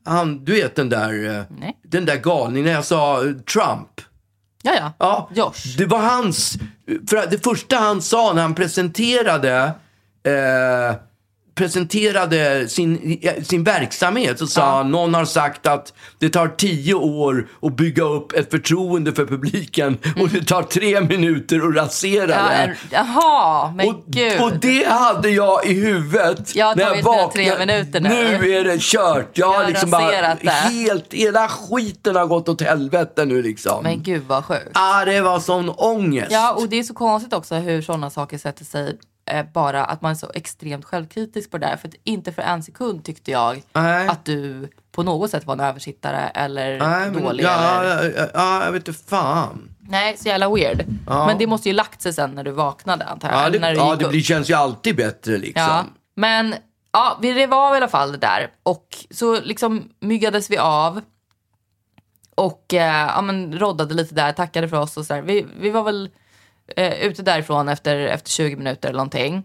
[0.05, 3.89] Han, du vet den där, eh, den där galningen, jag sa eh, Trump.
[4.63, 4.93] Ja, ja.
[4.99, 5.77] Ja, Josh.
[5.79, 6.59] Det var hans,
[7.11, 9.73] för det första han sa när han presenterade
[10.27, 10.97] eh,
[11.59, 16.95] presenterade sin, eh, sin verksamhet så sa han, någon har sagt att det tar tio
[16.95, 22.19] år att bygga upp ett förtroende för publiken och det tar tre minuter att rasera
[22.39, 22.61] Mm.
[22.61, 22.77] Ja, det.
[22.91, 24.41] jaha, men Och, gud.
[24.43, 26.55] och det hade jag i huvudet.
[26.55, 28.09] Jag har när tagit mina tre minuter nu.
[28.09, 29.31] Nu är det kört.
[29.33, 30.51] Jag Jag har liksom bara det.
[30.51, 33.83] helt, hela skiten har gått åt helvete nu liksom.
[33.83, 34.71] Men gud vad sjukt.
[34.75, 36.31] Ah, det var sån ångest.
[36.31, 38.97] Ja, och det är så konstigt också hur sådana saker sätter sig.
[39.31, 41.77] Eh, bara att man är så extremt självkritisk på det där.
[41.77, 44.09] För att inte för en sekund tyckte jag Nej.
[44.09, 47.45] att du på något sätt var en översittare eller Nej, men, dålig.
[47.45, 48.19] ja, eller...
[48.19, 49.75] ja, ja, jag vet inte fan.
[49.81, 50.85] Nej, så jävla weird.
[51.07, 53.45] Men det måste ju lagt sig sen när du vaknade antar jag.
[53.45, 55.63] Ja, det, när du ja, det blir, känns ju alltid bättre liksom.
[55.63, 56.55] Ja, men
[56.93, 58.51] ja, vi rev av i alla fall det där.
[58.63, 61.01] Och så liksom myggades vi av.
[62.35, 65.23] Och eh, ja, men roddade lite där, tackade för oss och så där.
[65.23, 66.11] Vi, vi var väl
[66.77, 69.43] eh, ute därifrån efter, efter 20 minuter eller någonting.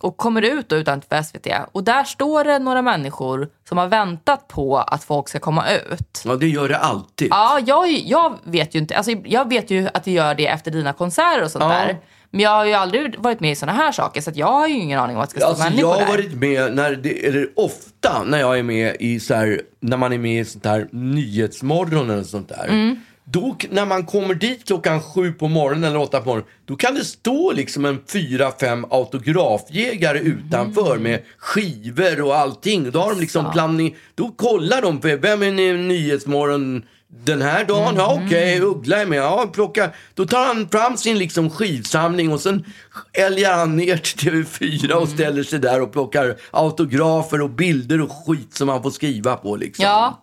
[0.00, 1.46] Och kommer ut då utanför SVT.
[1.72, 6.22] Och där står det några människor som har väntat på att folk ska komma ut.
[6.24, 7.28] Ja, det gör det alltid.
[7.30, 8.96] Ja, jag, jag vet ju inte.
[8.96, 11.68] Alltså, jag vet ju att du gör det efter dina konserter och sånt Ja.
[11.68, 11.98] där.
[12.30, 14.68] Men jag har ju aldrig varit med i såna här saker så att jag har
[14.68, 16.06] ju ingen aning om att det ska stå Alltså, människor jag har där.
[16.12, 20.12] varit med, när det, eller ofta när jag är med i så här, när man
[20.12, 22.64] är med i sånt här Nyhetsmorgon eller sånt där.
[22.68, 22.96] Mm.
[23.24, 26.94] Då, när man kommer dit klockan sju på morgonen eller åtta på morgonen, då kan
[26.94, 31.02] det stå liksom en fyra, fem autografjägare utanför Mm.
[31.02, 32.90] med skivor och allting.
[32.90, 36.82] Då har de liksom planering, då kollar de, på, vem är ni Nyhetsmorgon
[37.24, 37.94] den här dagen?
[37.96, 38.26] Ja Mm.
[38.26, 39.18] okej, Uggla är med.
[39.18, 39.90] Ja, plocka.
[40.14, 42.64] Då tar han fram sin liksom skivsamling och sen
[43.12, 44.98] älgar han ner till TV4 Mm.
[45.02, 49.36] och ställer sig där och plockar autografer och bilder och skit som man får skriva
[49.36, 49.84] på liksom.
[49.84, 50.18] Ja,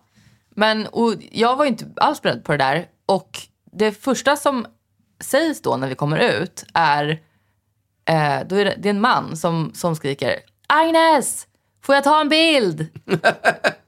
[0.60, 2.86] men och jag var ju inte alls beredd på det där.
[3.06, 3.38] Och
[3.72, 4.66] det första som
[5.20, 7.08] sägs då när vi kommer ut är,
[8.04, 10.34] eh, då är det, det är en man som, som skriker
[10.66, 11.46] Agnes,
[11.82, 12.86] får jag ta en bild?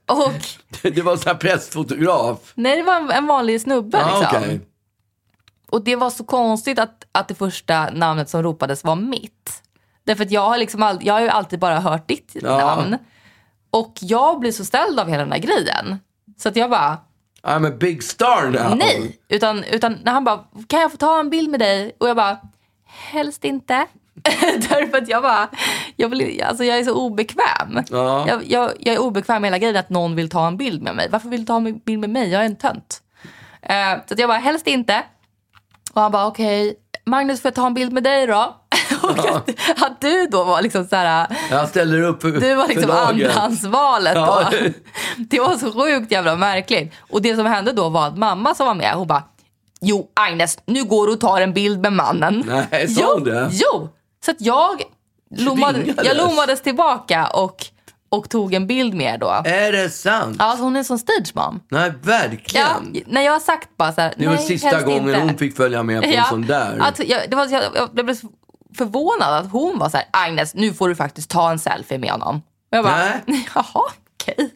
[0.07, 0.33] och
[0.81, 2.51] Det var en sån här pressfotograf.
[2.55, 4.37] nej, det var en, en vanlig snubbe Ja, liksom.
[4.43, 4.61] okej.
[5.69, 9.61] Och det var så konstigt att, att det första namnet som ropades var mitt.
[10.03, 12.57] Därför att jag har, liksom all, jag har ju alltid bara hört ditt Ja.
[12.57, 12.97] namn.
[13.69, 15.99] Och jag blir så ställd av hela den här grejen.
[16.37, 16.97] Så att jag bara,
[17.43, 18.77] I'm a big star now.
[18.77, 19.19] nej.
[19.29, 21.95] Utan, utan när han bara, kan jag få ta en bild med dig?
[21.99, 22.37] Och jag bara,
[22.85, 23.85] helst inte.
[24.69, 25.49] Därför att jag bara,
[25.95, 27.83] jag, vill, alltså jag är så obekväm.
[27.89, 28.27] Ja.
[28.27, 30.95] Jag, jag, jag är obekväm med hela grejen att någon vill ta en bild med
[30.95, 31.09] mig.
[31.11, 32.29] Varför vill du ta en bild med mig?
[32.29, 33.01] Jag är en tönt.
[33.61, 35.03] Eh, så jag bara, helst inte.
[35.93, 38.55] Och han bara, okej, Magnus får jag ta en bild med dig då?
[39.03, 39.49] Och att,
[39.83, 44.15] att du då var liksom så här, Jag ställer upp för, du var liksom andrahandsvalet
[44.15, 44.47] Ja.
[44.51, 44.57] då.
[45.17, 46.93] Det var så sjukt jävla märkligt.
[47.11, 49.23] Och det som hände då var att mamma som var med, hon bara,
[49.81, 52.43] jo Agnes, nu går du och tar en bild med mannen.
[52.71, 53.49] Nej, sa jo, hon det?
[53.51, 53.89] Jo,
[54.25, 54.81] så att jag,
[55.37, 57.65] lommade, jag lommades tillbaka och,
[58.09, 59.41] och tog en bild med er då.
[59.45, 60.35] Är det sant?
[60.39, 61.59] Ja, alltså hon är som stage mom.
[61.69, 63.03] Nej, Ja, verkligen.
[63.07, 65.19] när jag har sagt bara så här, Det var nej, sista gången inte.
[65.19, 66.77] hon fick följa med på en sån där.
[66.81, 67.63] Att jag, det var, jag,
[67.95, 68.27] jag blev så
[68.77, 72.11] förvånad att hon var så här, Agnes, nu får du faktiskt ta en selfie med
[72.11, 72.35] honom.
[72.71, 73.47] Och jag bara, Nej.
[73.55, 73.81] jaha,
[74.13, 74.49] okej.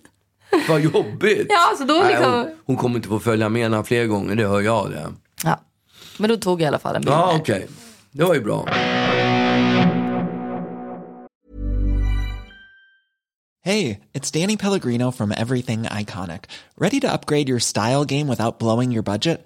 [0.70, 1.48] Vad jobbigt.
[1.50, 4.36] Ja, så då Nej, liksom- hon, hon kommer inte få följa med henne fler gånger,
[4.36, 5.14] det hör jag det.
[5.44, 5.60] Ja.
[6.18, 7.14] Men då tog jag i alla fall en bild.
[7.14, 7.68] Ja, okej.
[8.12, 8.66] Det var ju bra.
[13.64, 16.46] Hey, it's Danny Pellegrino from Everything Iconic.
[16.78, 19.46] Ready to upgrade your style game without blowing your budget?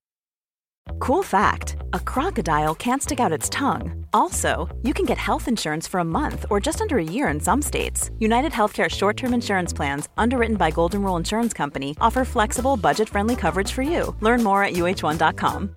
[0.99, 4.05] Cool fact a crocodile can't stick out its tongue.
[4.13, 7.39] Also, you can get health insurance for a month or just under a year in
[7.39, 8.11] some states.
[8.19, 13.09] United Healthcare short term insurance plans, underwritten by Golden Rule Insurance Company, offer flexible, budget
[13.09, 14.15] friendly coverage for you.
[14.21, 15.75] Learn more at uh1.com.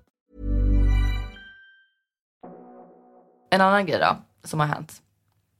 [3.49, 5.01] En annan grej då, som har hänt.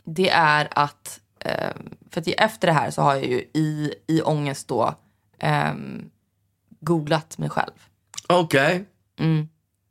[0.04, 1.74] Det är att, eh,
[2.12, 4.96] för att efter det här så har jag ju i, i ångest då
[5.40, 5.74] eh,
[6.80, 7.74] googlat mig själv.
[8.28, 8.86] Okej.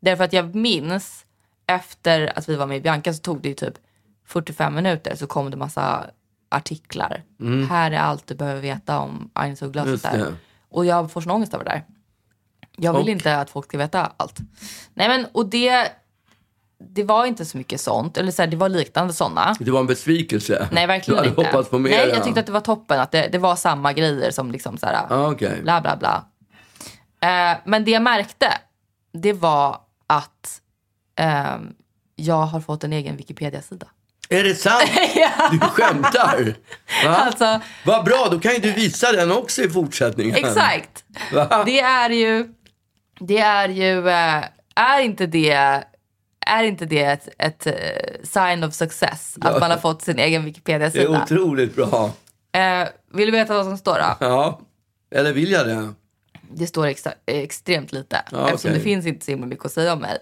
[0.00, 1.24] Därför att jag minns
[1.66, 3.74] efter att vi var med i Bianca så tog det ju typ
[4.26, 6.06] 45 minuter så kom det massa
[6.48, 7.22] artiklar.
[7.68, 9.86] Här är allt du behöver veta om Agnes Uggla
[10.70, 11.84] och jag får sån ångest över det där.
[12.76, 13.08] Jag vill Och?
[13.08, 14.38] inte att folk ska veta allt.
[14.94, 15.88] Nej men och det,
[16.78, 18.16] det var inte så mycket sånt.
[18.16, 19.54] Eller så här, det var liknande sådana.
[19.60, 20.68] Det var en besvikelse.
[20.72, 21.42] Nej verkligen du hade inte.
[21.50, 21.90] hoppats på mer.
[21.90, 23.00] Nej jag tyckte att det var toppen.
[23.00, 25.62] Att det, det var samma grejer som liksom så här, Ja, Okej.
[25.62, 26.24] bla bla bla.
[27.20, 28.46] Eh, men det jag märkte,
[29.14, 30.60] det var att
[31.16, 31.74] ehm,
[32.16, 33.86] jag har fått en egen Wikipedia-sida.
[34.28, 34.82] Är det sant?
[35.52, 36.54] Du skämtar?
[37.04, 37.14] Va?
[37.16, 40.36] Alltså, Vad bra, då kan ju du visa den också i fortsättningen.
[40.36, 41.04] exakt.
[41.32, 41.62] Va?
[41.66, 42.54] Det är ju,
[43.20, 44.44] det är ju, eh,
[44.76, 45.82] är inte det,
[46.46, 47.72] är inte det ett, ett eh,
[48.22, 49.36] sign of success?
[49.40, 51.22] Att man har fått sin egen Det är Wikipedia-sida.
[51.22, 52.10] otroligt bra.
[52.52, 54.16] Eh, vill du veta vad som står då?
[54.26, 54.60] Ja,
[55.14, 55.92] eller vill jag det?
[56.56, 58.22] Det står extra, extremt lite.
[58.30, 60.18] Ja, eftersom det finns inte så himla mycket att säga om mig.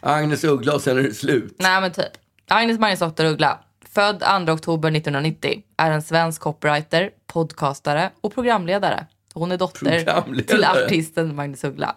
[0.00, 1.56] Agnes Uggla och sen är det slut.
[1.58, 2.12] Nej men typ.
[2.48, 9.06] Agnes Magnusdotter Uggla, född 2 oktober 1990, är en svensk copywriter, podcastare och programledare.
[9.34, 11.96] Hon är dotter till artisten Magnus Uggla.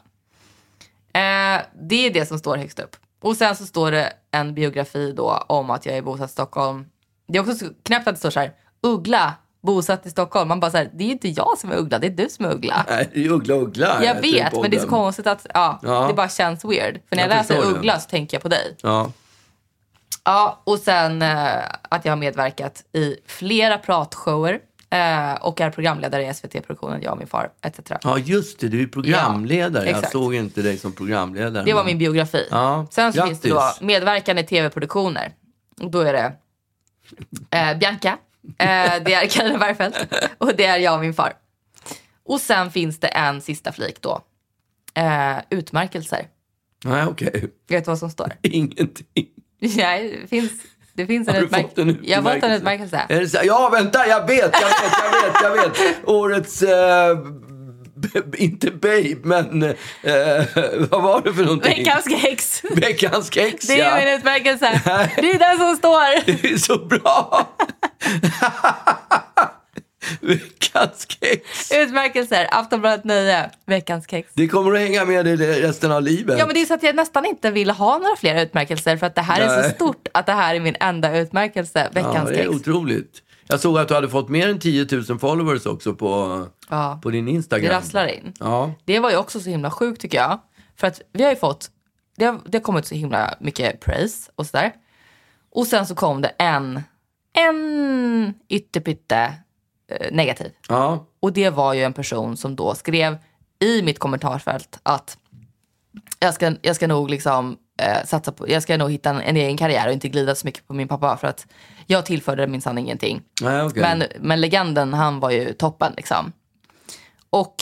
[1.13, 2.95] Eh, det är det som står högst upp.
[3.21, 6.85] Och sen så står det en biografi då om att jag är bosatt i Stockholm.
[7.27, 10.47] Det är också så knäppt att det står så här, Uggla, bosatt i Stockholm.
[10.49, 12.29] Man bara så här, det är ju inte jag som är Uggla, det är du
[12.29, 12.85] som är Uggla.
[12.89, 14.03] Nej, det är Uggla Uggla.
[14.03, 16.07] Jag heter vet, men det är så konstigt att ja, Ja.
[16.07, 16.99] det bara känns weird.
[17.09, 17.77] För när jag, Jag läser förstår det.
[17.77, 18.75] Uggla så tänker jag på dig.
[18.81, 19.11] Ja.
[20.23, 21.53] Ja, och sen eh,
[21.89, 27.17] att jag har medverkat i flera pratshower eh, och är programledare i SVT-produktionen Jag och
[27.17, 27.79] min far etc.
[28.01, 28.67] ja, just det.
[28.67, 29.89] Du är programledare.
[29.89, 31.63] Ja, jag såg inte dig som programledare.
[31.65, 32.47] Det var min biografi.
[32.51, 33.29] Ja, Sen så grattis.
[33.29, 35.31] finns det då medverkan i tv-produktioner.
[35.81, 36.33] Och Då är det
[37.57, 38.17] eh, Bianca,
[38.57, 39.97] eh, det är Carina Bergfeldt
[40.37, 41.33] och det är jag och min far.
[42.25, 44.21] Och sen finns det en sista flik då.
[44.93, 46.27] Eh, utmärkelser.
[46.85, 47.49] Nej, okej.
[47.69, 48.31] Vet du vad som står?
[48.41, 49.05] Ingenting.
[49.59, 50.51] Nej, det finns,
[50.93, 53.01] det finns en, Har du utmärk- fått en Jag har fått en utmärkelse?
[53.03, 53.41] utmärkelse.
[53.43, 55.97] Ja, vänta, jag vet, jag vet, jag vet, jag vet.
[56.09, 57.17] Årets, eh,
[58.37, 59.73] inte babe, men eh,
[60.89, 61.83] vad var det för någonting?
[61.83, 62.61] Veckans kex.
[62.75, 64.05] Veckans kex, Det är ja.
[64.05, 64.81] min utmärkelse.
[65.15, 66.25] Det är den som står.
[66.41, 67.47] Det är så bra.
[70.21, 71.71] Veckans kex.
[71.71, 74.31] Utmärkelser, Aftonbladet Nöje, veckans kex.
[74.33, 76.39] Det kommer att hänga med dig resten av livet.
[76.39, 79.07] Ja men det är så att jag nästan inte vill ha några fler utmärkelser för
[79.07, 79.63] att det här är Nej.
[79.63, 82.49] så stort att det här är min enda utmärkelse, ja, veckans det är kex.
[82.49, 83.21] otroligt.
[83.51, 86.99] Jag såg att du hade fått mer än 10 000 followers också på, Ja.
[87.03, 87.71] på din Det Instagram.
[87.71, 88.33] rasslar in.
[88.39, 88.71] Ja.
[88.85, 90.39] Det var ju också så himla sjukt tycker jag.
[90.75, 91.69] För att vi har ju fått,
[92.17, 94.73] det har, det har kommit så himla mycket praise och sådär.
[95.51, 96.81] Och sen så kom det en,
[97.33, 99.33] en ytterpytte
[99.91, 100.51] eh, negativ.
[100.67, 101.05] ja.
[101.19, 103.17] Och det var ju en person som då skrev
[103.59, 105.17] i mitt kommentarsfält att
[106.19, 109.37] jag ska, jag ska nog liksom eh, satsa på, jag ska nog hitta en, en
[109.37, 111.47] egen karriär och inte glida så mycket på min pappa för att
[111.87, 113.21] jag tillförde minsann ingenting.
[113.41, 113.81] Nej, okej.
[113.81, 116.31] Men, men legenden, han var ju toppen liksom.
[117.29, 117.55] Och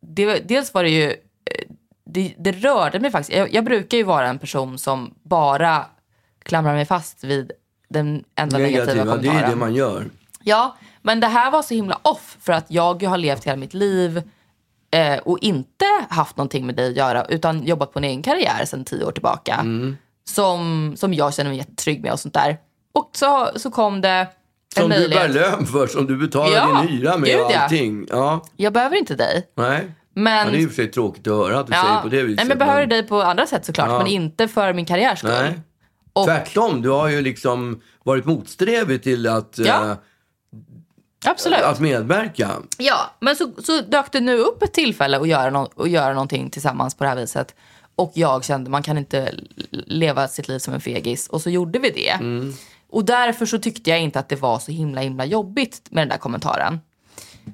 [0.00, 1.16] det, dels var det ju, eh,
[2.04, 3.38] det, det rörde mig faktiskt.
[3.38, 5.86] Jag, jag brukar ju vara en person som bara
[6.42, 7.52] klamrar mig fast vid
[7.88, 9.44] den enda negativa, Negativa, det kommentaren.
[9.44, 10.10] är det man gör.
[10.42, 13.56] Ja, men det här var så himla off för att jag ju har levt hela
[13.56, 14.22] mitt liv
[14.92, 18.64] eh, och inte haft någonting med dig att göra utan jobbat på en egen karriär
[18.64, 19.54] sedan tio år tillbaka.
[19.54, 19.96] Mm.
[20.24, 22.56] Som, som jag känner mig jättetrygg med och sånt där.
[22.94, 24.26] Och så, så kom det en
[24.82, 25.34] Som du bär möjlighet.
[25.34, 27.58] lön för, som du betalar Ja, din hyra med gud, och ja.
[27.60, 28.06] allting.
[28.10, 28.44] Ja.
[28.56, 29.46] Jag behöver inte dig.
[29.56, 29.94] Nej.
[30.14, 32.08] Men, Ja, det är i och för sig tråkigt att höra att du säger på
[32.08, 32.36] det viset.
[32.36, 33.98] nej, men jag behöver dig på andra sätt såklart, Ja.
[33.98, 35.30] men inte för min karriärs skull.
[35.30, 35.60] Nej.
[36.12, 39.84] Och, Tvärtom, du har ju liksom varit motsträvig till att, Ja.
[39.90, 39.92] eh,
[41.24, 41.60] absolut.
[41.60, 42.50] att medverka.
[42.78, 46.12] Ja, men så, så dök det nu upp ett tillfälle att göra, no- att göra
[46.12, 47.54] någonting tillsammans på det här viset.
[47.96, 49.34] Och jag kände man kan inte
[49.70, 51.28] leva sitt liv som en fegis.
[51.28, 52.18] Och så gjorde vi det.
[52.90, 56.08] Och därför så tyckte jag inte att det var så himla himla jobbigt med den
[56.08, 56.80] där kommentaren.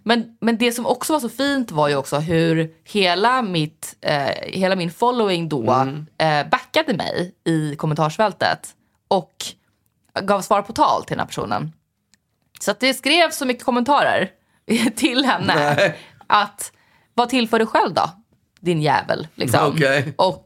[0.02, 4.28] Men, men det som också var så fint var ju också hur hela, mitt, eh,
[4.42, 5.70] hela min following då
[6.18, 8.74] eh, backade mig i kommentarsfältet.
[9.08, 9.32] Och
[10.22, 11.72] gav svar på tal till den här personen.
[12.61, 14.30] Så det skrevs så mycket kommentarer
[14.96, 15.54] till henne.
[15.76, 15.98] Nej.
[16.26, 16.72] Att,
[17.14, 18.11] vad tillför du själv då?
[18.61, 19.28] Din jävel.
[19.34, 19.72] Liksom.
[19.74, 20.14] Okej.
[20.16, 20.44] Och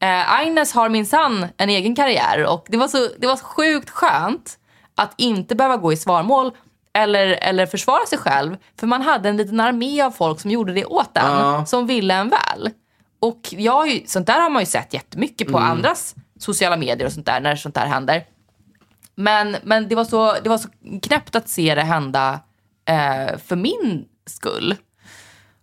[0.00, 3.90] Eh, Agnes har minsann en egen karriär och det var, så, det var så sjukt
[3.90, 4.58] skönt
[4.94, 6.50] att inte behöva gå i svarmål
[6.94, 8.56] eller, eller försvara sig själv.
[8.80, 11.66] För man hade en liten armé av folk som gjorde det åt en, Ja.
[11.66, 12.70] som ville en väl.
[13.20, 17.06] Och jag, har ju- sånt där har man ju sett jättemycket på andras sociala medier
[17.06, 18.24] och sånt där, när sånt där händer.
[19.14, 20.68] Men, men det, var så, det var så
[21.02, 22.40] knäppt att se det hända
[22.88, 24.74] eh, för min skull.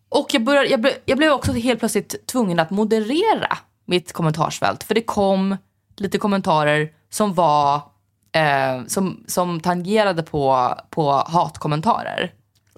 [0.10, 4.84] Och jag, började, jag, blev, jag blev också helt plötsligt tvungen att moderera mitt kommentarsfält.
[4.84, 5.58] För det kom
[5.98, 7.76] lite kommentarer som var
[8.32, 12.34] eh, som, som tangerade på, på hatkommentarer.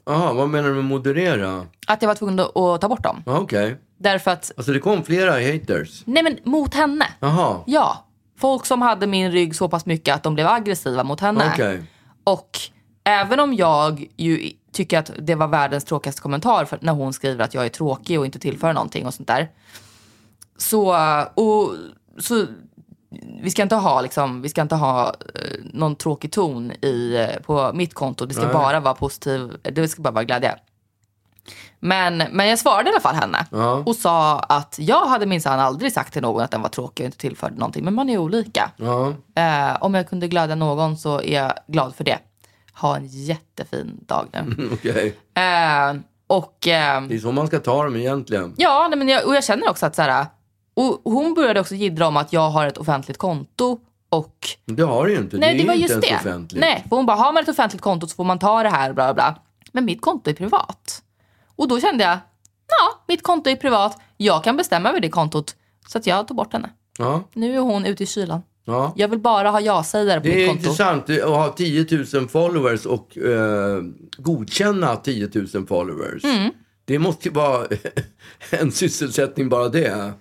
[0.05, 1.65] Jaha, vad menar du med moderera?
[1.87, 3.23] Att jag var tvungen att, ta bort dem.
[3.25, 3.77] Ja, Okej.
[3.97, 6.03] Därför att, Alltså det kom flera haters.
[6.05, 7.05] nej men mot henne.
[7.19, 8.05] Jaha, Ja,
[8.43, 11.51] folk som hade min rygg så pass mycket att de blev aggressiva mot henne.
[11.53, 11.83] okej.
[12.23, 12.59] Och
[13.03, 17.43] även om jag ju tycker att det var världens tråkigaste kommentar för när hon skriver
[17.45, 19.49] att jag är tråkig och inte tillför någonting och sånt där.
[20.57, 20.95] Så,
[21.33, 21.75] och,
[22.17, 22.45] så
[23.43, 27.41] vi ska inte ha, liksom, vi ska inte ha eh, någon tråkig ton i, eh,
[27.41, 28.25] på mitt konto.
[28.25, 28.53] Det ska Nej.
[28.53, 30.55] bara vara positiv, det ska bara vara glädje.
[31.79, 33.83] Men, men jag svarade i alla fall henne Ja.
[33.85, 37.05] och sa att jag hade minsann aldrig sagt till någon att den var tråkig och
[37.05, 37.83] inte tillförde någonting.
[37.83, 38.71] Men man är olika.
[38.77, 39.13] Ja.
[39.35, 42.19] Eh, om jag kunde glädja någon så är jag glad för det.
[42.81, 44.69] Ha en jättefin dag nu.
[44.73, 45.15] Okej.
[45.35, 45.93] eh,
[46.27, 48.53] och eh, Det är så man ska ta dem egentligen.
[48.57, 50.25] ja, nej, men jag, och jag känner också att så här,
[50.75, 53.79] och hon började också jiddra om att jag har ett offentligt konto
[54.09, 55.37] och Det har du ju inte.
[55.37, 56.15] Nej, det det var just det.
[56.15, 56.61] offentligt.
[56.61, 58.93] Nej, för hon bara, har man ett offentligt konto så får man ta det här,
[58.93, 59.35] bla bla.
[59.71, 61.02] Men mitt konto är privat.
[61.55, 62.17] Och då kände jag,
[62.67, 63.97] ja, mitt konto är privat.
[64.17, 65.55] Jag kan bestämma över det kontot.
[65.87, 66.69] Så att jag tog bort henne.
[66.97, 68.41] Ja, Nu är hon ute i kylan.
[68.65, 68.93] ja.
[68.95, 70.59] Jag vill bara ha ja-sägare på Det är mitt konto.
[70.69, 73.81] intressant att ha 10 000 followers och eh,
[74.17, 76.23] godkänna 10 000 followers.
[76.23, 76.51] Mm.
[76.85, 77.67] Det måste ju vara
[78.49, 80.13] en sysselsättning bara det.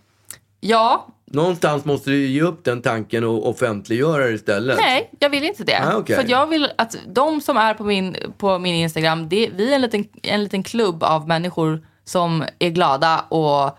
[0.60, 4.78] Ja, Någonstans måste du ge upp den tanken och offentliggöra det istället.
[4.78, 5.84] nej, jag vill inte det.
[5.84, 6.16] Ah, okej.
[6.16, 9.74] För jag vill att de som är på min, på min Instagram, det, vi är
[9.74, 13.78] en liten, en liten klubb av människor som är glada och,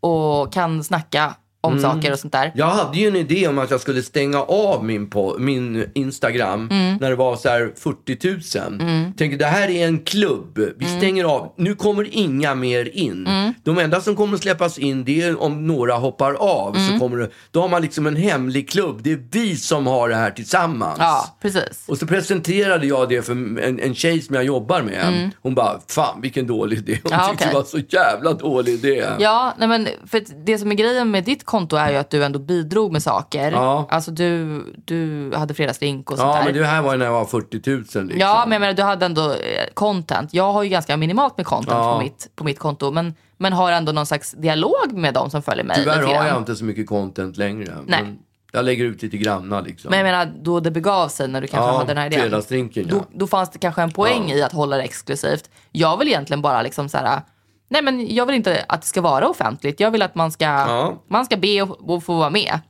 [0.00, 1.34] och kan snacka
[1.64, 1.82] om Mm.
[1.82, 2.52] saker och sånt där.
[2.54, 6.68] Jag hade ju en idé om att jag skulle stänga av min, po- min Instagram
[6.70, 6.96] Mm.
[7.00, 9.14] när det var så här 40 000.
[9.16, 10.58] Tänker det här är en klubb.
[10.78, 10.98] Vi Mm.
[10.98, 11.52] stänger av.
[11.56, 13.28] Nu kommer inga mer in.
[13.64, 16.76] De enda som kommer släppas in det är om några hoppar av.
[16.76, 16.88] Mm.
[16.92, 19.00] Så kommer det, då har man liksom en hemlig klubb.
[19.02, 20.96] Det är vi som har det här tillsammans.
[20.98, 21.84] Ja, precis.
[21.88, 25.30] Och så presenterade jag det för en, en tjej som jag jobbar med.
[25.42, 26.98] Hon bara, fan vilken dålig idé.
[27.02, 27.24] Hon Mm.
[27.24, 27.48] Ja, tyckte okej.
[27.52, 29.04] det var så jävla dålig idé.
[29.18, 32.24] Ja, nej men för det som är grejen med ditt konto är ju att du
[32.24, 33.52] ändå bidrog med saker.
[33.52, 33.86] Ja.
[33.90, 36.44] Alltså du, du hade fredagsdrink och sånt Ja, där.
[36.44, 38.10] men det här var ju när jag var 40 000 liksom.
[38.16, 39.36] Ja, men jag menar, du hade ändå eh,
[39.74, 40.34] content.
[40.34, 41.92] Jag har ju ganska minimalt med content Ja.
[41.94, 42.90] på, mitt, på mitt konto.
[42.90, 45.76] Men, men har ändå någon slags dialog med de som följer mig.
[45.76, 47.74] Tyvärr har jag inte så mycket content längre.
[47.86, 48.02] Nej.
[48.02, 48.18] Men
[48.52, 49.90] jag lägger ut lite granna liksom.
[49.90, 52.20] Men jag menar, då det begav sig när du kanske Ja, hade den här idén.
[52.20, 53.04] fredagsdrinken, ja.
[53.12, 55.50] Då, fanns det kanske en poäng i att hålla det exklusivt.
[55.72, 57.20] Jag vill egentligen bara liksom så här.
[57.68, 59.80] Nej men jag vill inte att det ska vara offentligt.
[59.80, 61.02] Jag vill att man ska, Ja.
[61.08, 62.60] man ska be och, och få vara med.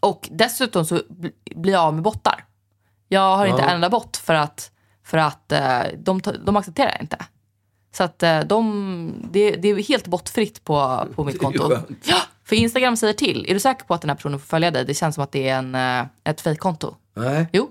[0.00, 2.44] Och dessutom så bl- blir jag av med bottar.
[3.08, 3.68] Jag har inte Ja.
[3.68, 4.70] en enda bott för att,
[5.04, 7.16] för att eh, de, de accepterar inte.
[7.92, 11.72] Så att eh, de, det, det är helt bottfritt på, på mitt konto.
[12.04, 13.46] Ja, för Instagram säger till.
[13.48, 14.84] Är du säker på att den här personen får följa dig?
[14.84, 16.94] Det känns som att det är en, eh, ett fejkkonto.
[17.16, 17.70] Nej, Jo,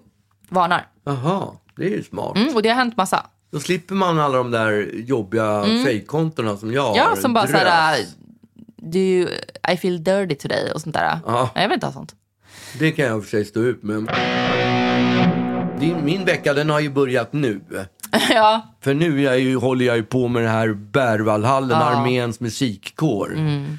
[0.50, 0.88] varnar.
[1.04, 2.38] jaha, det är ju smart.
[2.38, 3.26] Mm, och det har hänt massa.
[3.52, 6.98] Då slipper man alla de där jobbiga fejkkontona som jag Mm.
[6.98, 7.16] Ja, har.
[7.16, 7.62] som bara Drös.
[7.62, 8.06] såhär,
[8.78, 9.30] do you,
[9.74, 11.20] I feel dirty today och sånt där.
[11.26, 11.50] Ja.
[11.56, 12.16] Nej, jag vill inte ha sånt.
[12.80, 14.10] Det kan jag i och för sig stå ut med.
[15.80, 17.62] Din, min vecka den har ju börjat nu.
[18.30, 22.40] ja, För nu är jag ju, håller jag ju på med den här Berwaldhallen, arméns
[22.40, 23.34] musikkår.
[23.38, 23.78] Mm.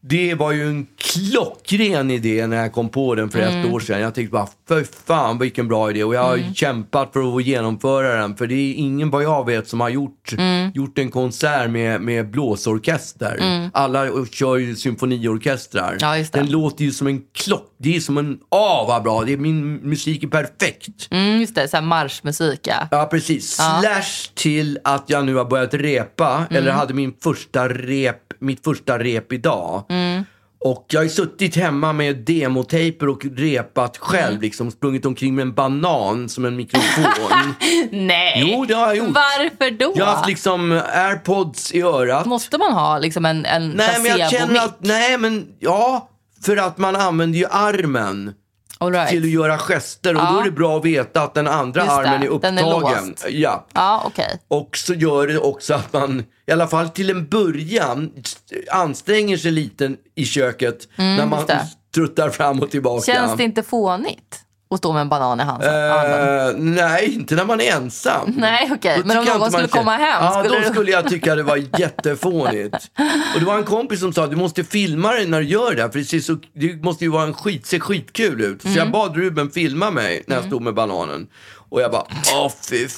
[0.00, 3.60] Det var ju en klockren idé när jag kom på den för Mm.
[3.66, 4.00] ett år sedan.
[4.00, 6.04] Jag tänkte bara, för fan vilken bra idé.
[6.04, 6.54] Och jag har Mm.
[6.54, 8.36] kämpat för att genomföra den.
[8.36, 10.32] För det är ingen vad jag vet som har gjort,
[10.74, 13.70] gjort en konsert med, med blåsorkester.
[13.72, 15.88] Alla kör ju symfoniorkestrar.
[15.88, 15.98] Mm.
[16.00, 16.38] Ja, just det.
[16.40, 17.64] Den låter ju som en klock.
[17.78, 19.24] Det är som en, ah vad bra.
[19.24, 21.08] Det är, min musik är perfekt.
[21.10, 21.68] mm, just det.
[21.68, 22.88] Så här marschmusik ja.
[22.90, 23.54] Ja, precis.
[23.54, 28.98] Slash till att jag nu har börjat repa, eller hade min första rep, mitt första
[28.98, 29.84] rep idag.
[30.60, 35.42] Och jag har ju suttit hemma med demotejper och repat själv, liksom sprungit omkring med
[35.42, 37.54] en banan som en mikrofon.
[37.90, 39.08] Nej, Jo, det har jag gjort.
[39.08, 39.92] varför då?
[39.96, 42.26] jag har haft liksom airpods i örat.
[42.26, 46.08] Måste man ha liksom en, en Nej, men jag känner att, nej men, ja,
[46.44, 48.32] för att man använder ju armen.
[48.80, 49.08] Right.
[49.10, 50.14] till att göra gester.
[50.14, 50.30] Och Ja.
[50.32, 52.62] då är det bra att veta att den andra Just det, armen är den är
[52.74, 53.08] upptagen.
[53.08, 53.26] låst.
[53.30, 53.66] ja.
[53.74, 54.38] Ja, okej.
[54.48, 58.10] Och så gör det också att man, i alla fall till en början,
[58.72, 61.66] anstränger sig lite i köket när man Mm, just det.
[61.90, 63.12] struttar fram och tillbaka.
[63.12, 64.40] Känns det inte fånigt
[64.70, 65.68] att stå med en banan i handen?
[66.48, 68.32] Eh, nej, inte när man är ensam.
[68.36, 68.98] Nej, okej.
[69.02, 71.42] Då Men om någon skulle komma hem, Ja, skulle då du- skulle jag tycka det
[71.42, 72.74] var jättefånigt.
[73.34, 75.82] Och det var en kompis som sa du måste filma dig när du gör det
[75.82, 78.62] här, för det, ser så, det måste ju vara en skit, se skitkul ut.
[78.62, 78.78] Så Mm.
[78.78, 81.26] jag bad Ruben filma mig när jag stod med bananen.
[81.70, 82.04] Och jag bara,
[82.34, 82.88] åh fy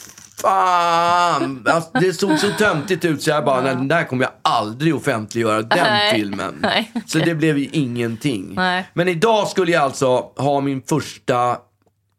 [0.42, 1.64] fan.
[1.68, 4.94] Alltså, det såg så töntigt ut så jag bara, nej, den där kommer jag aldrig
[4.96, 6.14] offentliggöra, den Nej.
[6.14, 6.54] filmen.
[6.62, 8.54] Nej, Så det blev ju ingenting.
[8.54, 8.86] Nej.
[8.94, 11.56] Men idag skulle jag alltså ha min första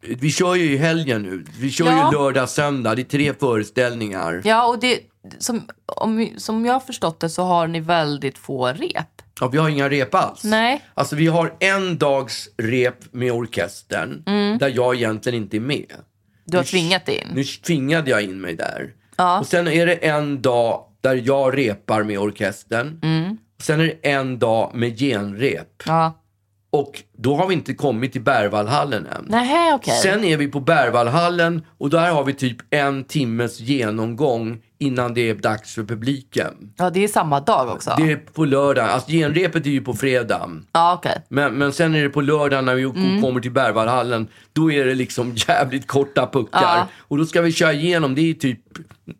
[0.04, 1.46] vi kör ju i helgen nu.
[1.60, 2.12] Vi kör Ja.
[2.12, 2.96] ju lördag, söndag.
[2.96, 4.42] Det är tre föreställningar.
[4.44, 5.00] Ja, och det,
[5.40, 9.22] som, om, som jag har förstått det så har ni väldigt få rep.
[9.40, 10.44] Ja, vi har inga rep alls.
[10.44, 10.82] Nej.
[10.94, 14.24] Alltså vi har en dags rep med orkestern
[14.60, 15.92] där jag egentligen inte är med.
[16.52, 17.28] Du har tvingat in.
[17.34, 18.93] Nu tvingade jag in mig där.
[19.18, 19.39] Ja.
[19.39, 22.99] Och sen är det en dag där jag repar med orkestern.
[23.04, 23.38] Mm.
[23.58, 25.84] Och sen är det en dag med genrep.
[25.86, 26.18] Ja.
[26.70, 29.26] Och då har vi inte kommit till Berwaldhallen än.
[29.28, 29.99] Nej, okej.
[30.02, 35.30] Sen är vi på Berwaldhallen och där har vi typ en timmes genomgång innan det
[35.30, 36.74] är dags för publiken.
[36.78, 37.94] Ja, det är samma dag också.
[37.98, 38.90] Det är på lördag.
[38.90, 40.50] Alltså genrepet är ju på fredag.
[40.72, 41.22] Ja, okej.
[41.30, 43.22] Men, men sen är det på lördag när vi Mm.
[43.22, 44.28] kommer till Berwaldhallen.
[44.54, 46.62] Då är det liksom jävligt korta puckar.
[46.62, 46.88] Ja.
[46.98, 48.60] Och då ska vi köra igenom, det är typ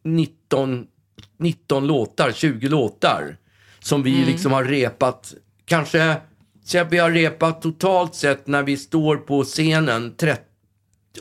[0.04, 0.86] 19,
[1.40, 3.38] 19 låtar, 20 låtar.
[3.80, 4.28] Som vi Mm.
[4.28, 5.34] liksom har repat,
[5.66, 6.16] kanske,
[6.66, 10.42] så vi har repat totalt sett när vi står på scenen 30,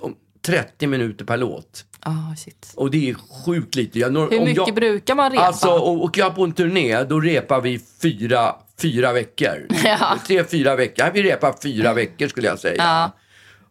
[0.01, 0.15] om
[0.47, 1.85] 30 minuter per låt.
[2.03, 2.73] Ah, shit.
[2.77, 3.99] Och det är sjukt lite.
[3.99, 5.43] Jag, Hur mycket jag, brukar man repa?
[5.43, 9.67] Alltså, och, och jag på en turné, då repar vi fyra, fyra veckor.
[9.85, 10.19] Ja.
[10.27, 11.11] Tre, fyra veckor.
[11.15, 12.75] Vi repar fyra veckor skulle jag säga.
[12.79, 13.11] Ja.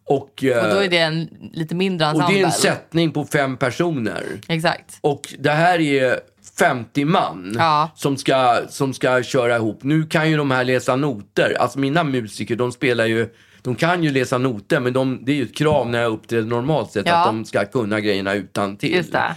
[0.04, 2.34] Och, eh, och då är det en lite mindre och ensemble.
[2.34, 4.24] det är en sättning på fem personer.
[4.48, 4.98] Exakt.
[5.00, 6.20] Och det här är
[6.58, 7.90] 50 man Ja.
[7.96, 9.78] som, ska, som ska köra ihop.
[9.82, 11.56] Nu kan ju de här läsa noter.
[11.60, 13.28] Alltså mina musiker, de spelar ju,
[13.62, 16.46] de kan ju läsa noter men de, det är ju ett krav när jag uppträder
[16.48, 17.14] normalt sett Ja.
[17.16, 19.10] att de ska kunna grejerna utan till.
[19.12, 19.34] Det.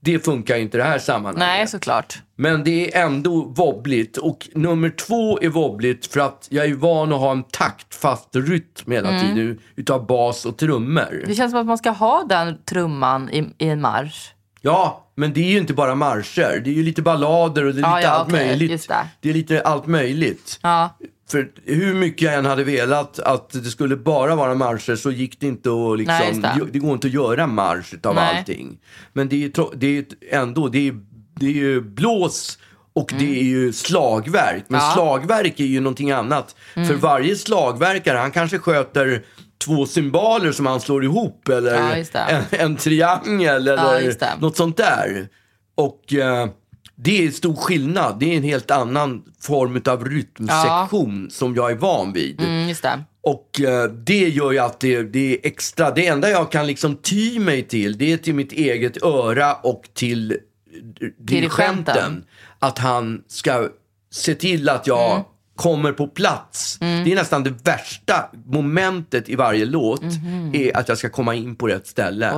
[0.00, 1.38] Det funkar ju inte i det här sammanhanget.
[1.38, 2.18] Nej, såklart.
[2.36, 4.16] Men det är ändå wobbligt.
[4.16, 8.92] Och nummer två är wobbligt för att jag är van att ha en taktfast rytm
[8.92, 9.20] hela Mm.
[9.20, 11.24] tiden utav bas och trummor.
[11.26, 14.32] Det känns som att man ska ha den trumman i, i en marsch.
[14.60, 16.60] Ja, men det är ju inte bara marscher.
[16.64, 18.88] Det är ju lite ballader och det är Ja, lite ja, allt okej, möjligt.
[18.88, 18.94] det.
[19.20, 20.58] det är lite allt möjligt.
[20.62, 20.98] Ja,
[21.30, 25.40] För hur mycket jag än hade velat att det skulle bara vara marscher så gick
[25.40, 26.66] det inte att liksom, Nej, det.
[26.72, 26.78] det.
[26.78, 28.38] går inte att göra marsch utav Nej.
[28.38, 28.78] allting.
[29.12, 30.94] Men det är, det är ändå, det är,
[31.40, 32.58] det är ju blås
[32.92, 34.64] och det är ju slagverk.
[34.68, 34.92] Men Mm.
[34.96, 35.08] Ja.
[35.12, 35.26] Mm.
[35.26, 36.56] slagverk är ju någonting annat.
[36.74, 39.24] För varje slagverkare, han kanske sköter
[39.64, 44.34] två cymbaler som han slår ihop eller Ja, en, en triangel Ja, eller det.
[44.40, 45.28] något sånt där.
[45.74, 46.48] Och eh,
[46.96, 48.18] det är stor skillnad.
[48.20, 52.40] Det är en helt annan form av rytmsektion som jag är van vid.
[52.40, 53.04] mm, det.
[53.20, 55.90] Och eh, det gör ju att det, det är extra.
[55.90, 59.82] Det enda jag kan liksom ty mig till, det är till mitt eget öra och
[59.94, 60.36] till eh,
[61.18, 62.24] dirigenten.
[62.58, 63.68] Att han ska
[64.10, 65.24] se till att jag Mm.
[65.56, 66.78] kommer på plats.
[66.78, 70.02] Det är nästan det värsta momentet i varje låt,
[70.52, 72.30] är att jag ska komma in på rätt ställe.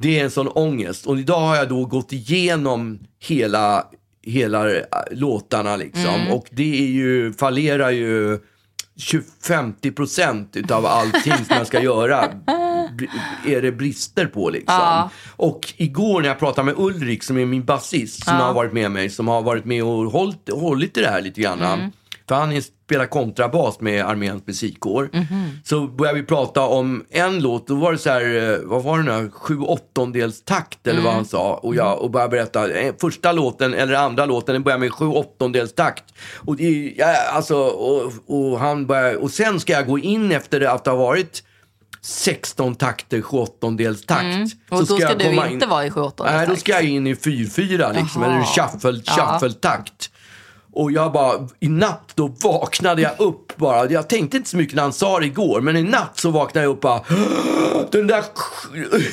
[0.00, 1.06] Det är en sån ångest.
[1.06, 3.84] Och idag har jag då gått igenom hela,
[4.22, 6.04] hela äh, låtarna liksom.
[6.14, 6.32] Mm.
[6.32, 8.38] Och det är ju, fallerar ju
[9.46, 12.24] 50 procent utav allting som jag ska göra.
[13.46, 14.74] Är det brister på liksom.
[14.74, 15.10] Ja.
[15.36, 18.44] Och igår när jag pratade med Ulrik som är min basist som Ja.
[18.44, 21.40] har varit med mig, som har varit med och hållit, hållit i det här lite
[21.40, 21.60] grann.
[21.62, 21.90] Mm.
[22.28, 25.10] För han är- spelar kontrabas med Arméns musikkår.
[25.12, 25.50] Mhm.
[25.64, 28.98] Så började vi prata om en låt, då var det så här, eh, vad var
[28.98, 31.04] det nu, sju åttondels takt eller Mm.
[31.04, 31.54] vad han sa.
[31.54, 35.06] Och jag och började berätta, eh, första låten eller andra låten, den börjar med sju
[35.06, 36.04] åttondels takt.
[36.36, 40.60] Och, det, ja, alltså, och, och, han började, och sen ska jag gå in efter
[40.60, 41.42] det att det har varit
[42.02, 44.22] 16 takter, 7 åttondels takt.
[44.22, 44.48] Mm.
[44.70, 46.60] Och då ska du inte vara i 7/8 Nej, då takt.
[46.60, 49.12] ska jag in i 4-4 liksom, eller shuffle, Ja.
[49.40, 50.10] shuffle-takt.
[50.72, 53.90] Och jag bara, i natt då vaknade jag upp bara.
[53.90, 56.64] Jag tänkte inte så mycket när han sa det igår, men i natt så vaknade
[56.66, 57.00] jag upp bara.
[57.90, 58.24] Den där,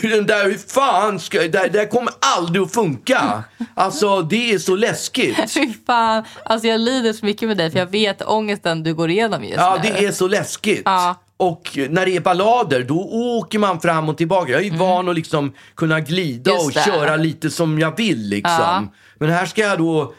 [0.02, 3.44] den där, hur fan ska, det där, kommer aldrig att funka.
[3.74, 5.36] Alltså det är så läskigt.
[5.54, 6.24] Fy fan.
[6.46, 9.56] Alltså jag lider så mycket med dig för jag vet ångesten du går igenom just
[9.58, 9.90] Ja, nu.
[9.90, 10.82] det är så läskigt.
[10.86, 11.16] Ja.
[11.38, 14.52] Och när det är ballader, då åker man fram och tillbaka.
[14.52, 16.64] Jag är ju van att liksom kunna glida Mm.
[16.64, 16.92] Just och det.
[16.98, 18.20] köra lite som jag vill.
[18.30, 18.52] Liksom.
[18.60, 18.84] Ja.
[19.20, 20.14] Men här ska jag då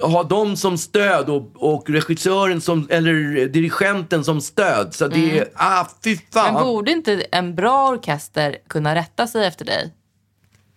[0.00, 4.94] ha dem som stöd och, och regissören som, eller dirigenten som stöd.
[4.94, 6.42] Så det är, ah fy fan.
[6.48, 6.54] Mm.
[6.54, 9.92] Men borde inte en bra orkester kunna rätta sig efter dig?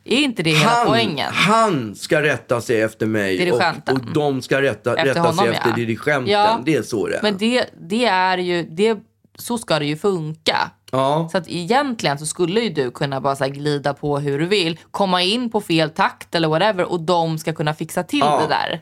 [0.05, 1.31] Är inte det hela han, poängen?
[1.33, 5.47] han ska rätta sig efter mig och, och de ska rätta, Efter rätta honom, sig
[5.47, 5.75] efter ja.
[5.75, 6.33] dirigenten.
[6.33, 6.59] Ja.
[6.65, 7.21] Det är så det är.
[7.21, 8.97] Men det, det är ju, det,
[9.37, 10.71] så ska det ju funka.
[10.91, 11.29] ja.
[11.31, 15.21] Så att egentligen så skulle ju du kunna bara glida på hur du vill, komma
[15.23, 18.41] in på fel takt eller whatever och de ska kunna fixa till Ja.
[18.41, 18.81] det där.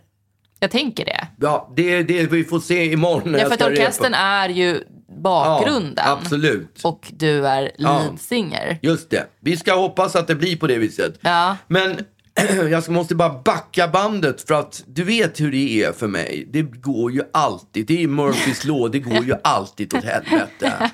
[0.60, 1.28] Jag tänker det.
[1.42, 3.82] Ja, det det vi får se imorgon när Ja, för att ska repa.
[3.82, 4.84] orkestern är ju
[5.24, 6.04] bakgrunden.
[6.08, 6.80] Ja, absolut.
[6.84, 8.00] Och du är Ja.
[8.04, 8.80] lead singer.
[8.82, 9.26] Just det.
[9.40, 11.18] Vi ska hoppas att det blir på det viset.
[11.22, 11.58] Ja.
[11.68, 11.98] Men
[12.72, 16.48] jag måste bara backa bandet för att du vet hur det är för mig.
[16.52, 17.88] Det går ju alltid.
[17.88, 18.90] Det är Murphys law.
[18.92, 20.90] Det går ju alltid åt helvete.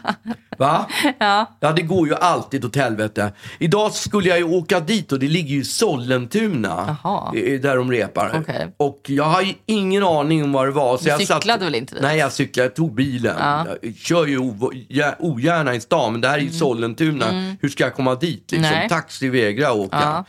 [0.58, 0.86] Va?
[1.20, 1.46] Ja.
[1.60, 3.34] Ja, det går ju alltid åt helvete.
[3.60, 6.98] Idag skulle jag ju åka dit och det ligger ju i Sollentuna.
[7.04, 7.34] Jaha.
[7.38, 8.32] eh, Där de repar.
[8.42, 8.74] Okej.
[8.78, 10.98] Och jag har ju ingen aning om vad det var.
[10.98, 12.04] Så Du jag cyklade väl inte dit?
[12.04, 12.66] Nej, jag cyklade.
[12.68, 13.36] Jag tog bilen.
[13.82, 17.56] Jag kör ju ov- ja- ogärna i stan, men det här är ju Sollentuna.
[17.62, 18.52] Hur ska jag komma dit?
[18.52, 18.58] Liksom?
[18.66, 18.80] Mm.
[18.80, 18.90] Nej.
[18.90, 19.98] Taxi vägrar åka.
[20.02, 20.26] Ja.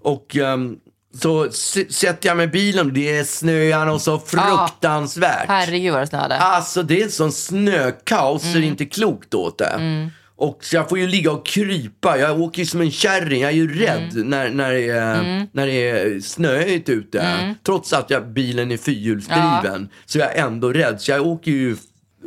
[0.00, 0.76] Och ehm,
[1.20, 1.50] så
[1.90, 2.94] sätter jag mig i bilen.
[2.94, 5.48] Det är snöar och så fruktansvärt.
[5.48, 6.38] Herregud vad det snöade.
[6.38, 10.10] Alltså det är ett sån snökaos så det är inte klokt åt det.
[10.36, 12.18] Och så jag får ju ligga och krypa.
[12.18, 13.40] Jag åker ju som en kärring.
[13.42, 17.54] Jag är ju rädd när, när, det är, när det är snöigt ute.
[17.66, 21.00] Trots att jag, bilen är fyrhjulsdriven så jag är ändå rädd.
[21.00, 21.76] Så jag åker ju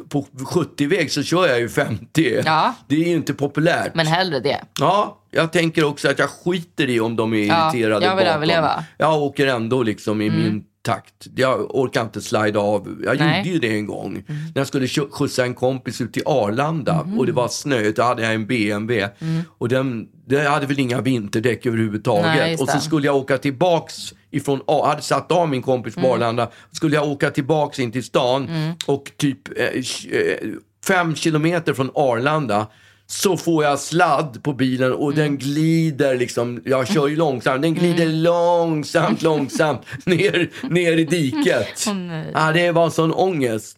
[0.10, 2.42] på 70-väg så kör jag ju 50.
[2.46, 2.74] Ja.
[2.88, 3.96] Det är ju inte populärt.
[3.96, 4.62] Men hellre det.
[4.80, 8.26] Ja, jag tänker också att jag skiter i om de är Ja, irriterade jag vill
[8.26, 8.36] bakom.
[8.38, 8.72] överleva.
[8.74, 8.84] Mm.
[8.98, 11.28] Jag åker ändå liksom i min takt.
[11.36, 12.98] Jag orkar inte slida av.
[13.06, 13.28] Jag Nej.
[13.28, 13.38] Mm.
[13.38, 14.24] gjorde ju det en gång.
[14.28, 17.98] När jag skulle skjutsa en kompis ut till Arlanda och det var snöigt.
[17.98, 19.10] Då hade jag en BMW.
[19.58, 22.26] Och den, den hade väl inga vinterdäck överhuvudtaget.
[22.26, 22.38] Mm.
[22.38, 23.96] Nej, och så skulle jag åka tillbaks
[24.32, 26.10] ifrån, A- hade satt av min kompis Mm.
[26.10, 26.50] på Arlanda.
[26.72, 28.50] Skulle jag åka tillbaks in till stan
[28.86, 30.50] och typ eh, eh,
[30.88, 32.68] fem kilometer från Arlanda
[33.08, 35.16] så får jag sladd på bilen och Mm.
[35.26, 41.86] den glider liksom, jag kör ju långsamt, den glider långsamt, långsamt ner, ner i diket.
[42.34, 43.78] ja, det var sån ångest.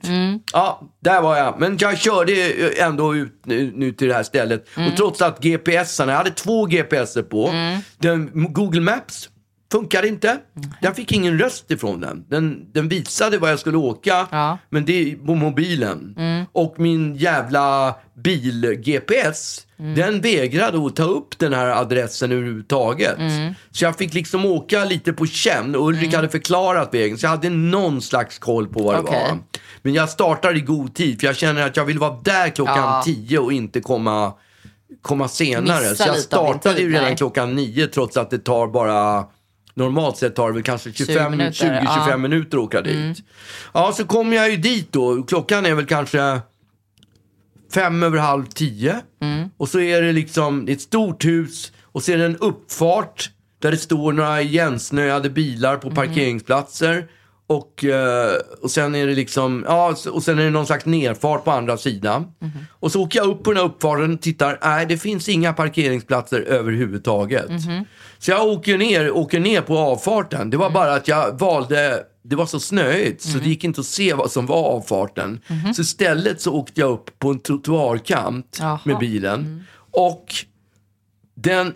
[0.53, 1.59] Ja, där var jag.
[1.59, 2.33] Men jag körde
[2.79, 4.65] ändå ut nu, nu till det här stället.
[4.75, 7.51] Och trots att GPSarna, jag hade två GPSer på.
[7.99, 9.29] Den, Google Maps
[9.71, 10.37] funkade inte.
[10.81, 12.25] Jag fick ingen röst ifrån den.
[12.29, 14.57] Den, den visade var jag skulle åka, Ja.
[14.69, 16.15] men det är på mobilen.
[16.51, 19.61] Och min jävla bil-GPS,
[19.95, 23.17] den vägrade att ta upp den här adressen överhuvudtaget.
[23.71, 25.75] Så jag fick liksom åka lite på känn.
[25.75, 29.19] Ulrik hade förklarat vägen, så jag hade någon slags koll på vad det Okej.
[29.29, 29.37] var.
[29.81, 32.77] Men jag startar i god tid, för jag känner att jag vill vara där klockan
[32.77, 33.01] Ja.
[33.05, 34.33] 10 och inte komma,
[35.01, 35.89] komma senare.
[35.89, 39.25] Missa så jag startade ju redan klockan 9 trots att det tar bara
[39.77, 42.07] Normalt sett tar det väl kanske 25, minuter, 20-25 ja.
[42.07, 42.21] Mm.
[42.21, 43.17] minuter att åka dit.
[43.73, 45.23] Ja, så kommer jag ju dit då.
[45.23, 46.39] Klockan är väl kanske
[47.73, 48.95] fem över halv tio.
[49.21, 49.49] Mm.
[49.57, 52.37] Och så är det liksom det är ett stort hus och så är det en
[52.37, 53.29] uppfart
[53.61, 55.79] där det står några igensnöade bilar Mm.
[55.81, 57.07] på parkeringsplatser.
[57.47, 61.43] Och, eh, och sen är det liksom, ja, och sen är det någon slags nerfart
[61.43, 62.25] på andra sidan.
[62.39, 62.65] Mm-hmm.
[62.71, 65.53] Och så åker jag upp på den här uppfarten och tittar, nej det finns inga
[65.53, 67.49] parkeringsplatser överhuvudtaget.
[67.49, 67.85] Mm-hmm.
[68.19, 70.49] Så jag åker ner, åker ner på avfarten.
[70.49, 73.87] Det var bara att jag valde, det var så snöigt så det gick inte att
[73.87, 75.39] se vad som var avfarten.
[75.75, 78.79] Så istället så åkte jag upp på en trottoarkant Jaha.
[78.83, 79.63] med bilen.
[79.91, 80.25] Och
[81.35, 81.73] den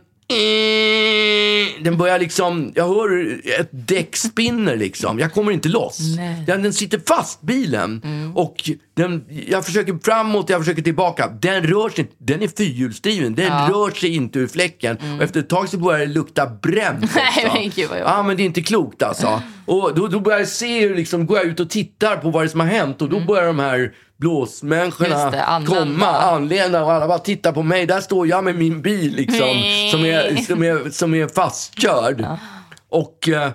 [1.83, 5.19] den börjar liksom, jag hör ett däck spinner liksom.
[5.19, 5.99] Jag kommer inte loss.
[6.17, 6.43] Nej.
[6.47, 8.01] Den, den sitter fast bilen.
[8.35, 11.27] Och den, jag försöker framåt, jag försöker tillbaka.
[11.27, 13.35] Den rör sig inte, den är fyrhjulsdriven.
[13.35, 13.69] Den Ja.
[13.71, 14.97] rör sig inte ur fläcken.
[15.17, 17.19] Och efter ett tag så börjar det lukta bränt också.
[17.19, 19.41] Nej, men gud vad jag- Ja men det är inte klokt alltså.
[19.65, 22.43] Och då, då börjar jag se hur liksom, går jag ut och tittar på vad
[22.43, 23.01] det är som har hänt.
[23.01, 23.91] Och då börjar de här
[24.21, 25.31] blåsmänniskorna Mm.
[25.31, 27.85] Det, komma, anlända och alla bara tittar på mig.
[27.85, 32.25] Där står jag med min bil liksom, som är, som är, som är fastkörd.
[32.89, 33.51] Och eh,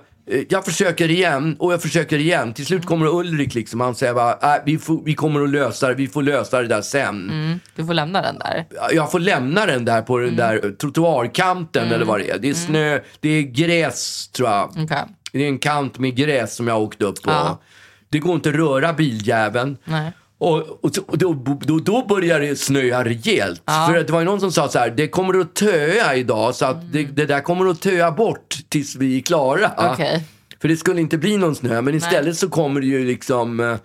[0.48, 2.54] jag försöker igen och jag försöker igen.
[2.54, 5.88] Till slut kommer Ulrik liksom, han säger bara, äh, vi, får, vi kommer att lösa
[5.88, 7.60] det, vi får lösa det där sen.
[7.76, 8.66] Du får lämna den där.
[8.92, 12.38] Jag får lämna den där på den där trottoarkanten eller vad det är.
[12.38, 14.70] Det är snö, det är gräs tror jag.
[14.70, 15.04] Okej.
[15.32, 17.30] Det är en kant med gräs som jag har åkt upp på.
[17.30, 17.60] Ja.
[18.08, 19.76] Det går inte att röra biljäveln.
[19.84, 20.12] Nej.
[20.38, 23.62] Och, och, och då, då, då börjar det snöa rejält.
[23.86, 26.66] För det var ju någon som sa så här, det kommer att töa idag så
[26.66, 29.92] att det, det där kommer att töa bort tills vi är klara.
[29.92, 30.24] Okej.
[30.60, 33.76] För det skulle inte bli någon snö, men istället så kommer det ju liksom eh,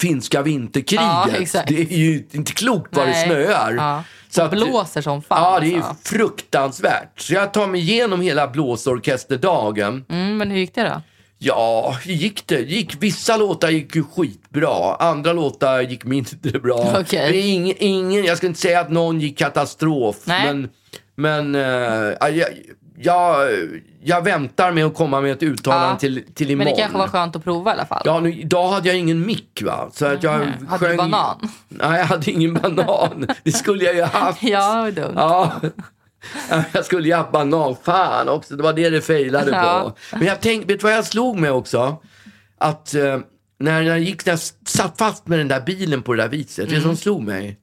[0.00, 1.54] finska vinterkriget.
[1.54, 3.26] Ja, det är ju inte klokt vad det Nej.
[3.26, 3.74] snöar.
[3.76, 4.04] Ja.
[4.30, 5.94] Så Och blåser som fan, Ja, det är alltså.
[6.04, 7.20] fruktansvärt.
[7.20, 10.04] Så jag tar mig igenom hela blåsorkesterdagen.
[10.08, 11.02] Mm, men hur gick det då?
[11.40, 12.60] Ja, gick det?
[12.60, 16.94] gick, vissa låtar gick ju skitbra, andra låtar gick mindre bra.
[17.00, 17.32] Okej.
[17.32, 20.54] Det är ingen, ingen, jag ska inte säga att någon gick katastrof, Nej.
[20.54, 20.68] men,
[21.14, 22.48] men eh, jag,
[23.00, 23.48] jag,
[24.02, 25.96] jag väntar med att komma med ett uttalande Ja.
[25.98, 26.72] till, till Men imorgon.
[26.76, 28.02] det kanske var skönt att prova i alla fall.
[28.04, 29.88] Ja, nu, idag hade jag ingen mick va.
[29.92, 30.66] Så att jag Mhm.
[30.68, 31.48] Hade du banan?
[31.68, 33.26] Nej, jag hade ingen banan.
[33.44, 34.42] Det skulle jag ju haft.
[34.42, 35.12] Ja, det var dumt.
[35.16, 35.52] Ja.
[36.72, 37.76] Jag skulle haft banan.
[37.82, 39.94] Fan också, det var det det failade Ja.
[40.10, 40.16] på.
[40.18, 41.96] Men jag tänkte, vet du vad jag slog med också?
[42.58, 43.18] Att eh,
[43.58, 46.68] när jag gick, när jag satt fast med den där bilen på det där viset,
[46.68, 46.82] Mm.
[46.82, 47.58] som slog mig?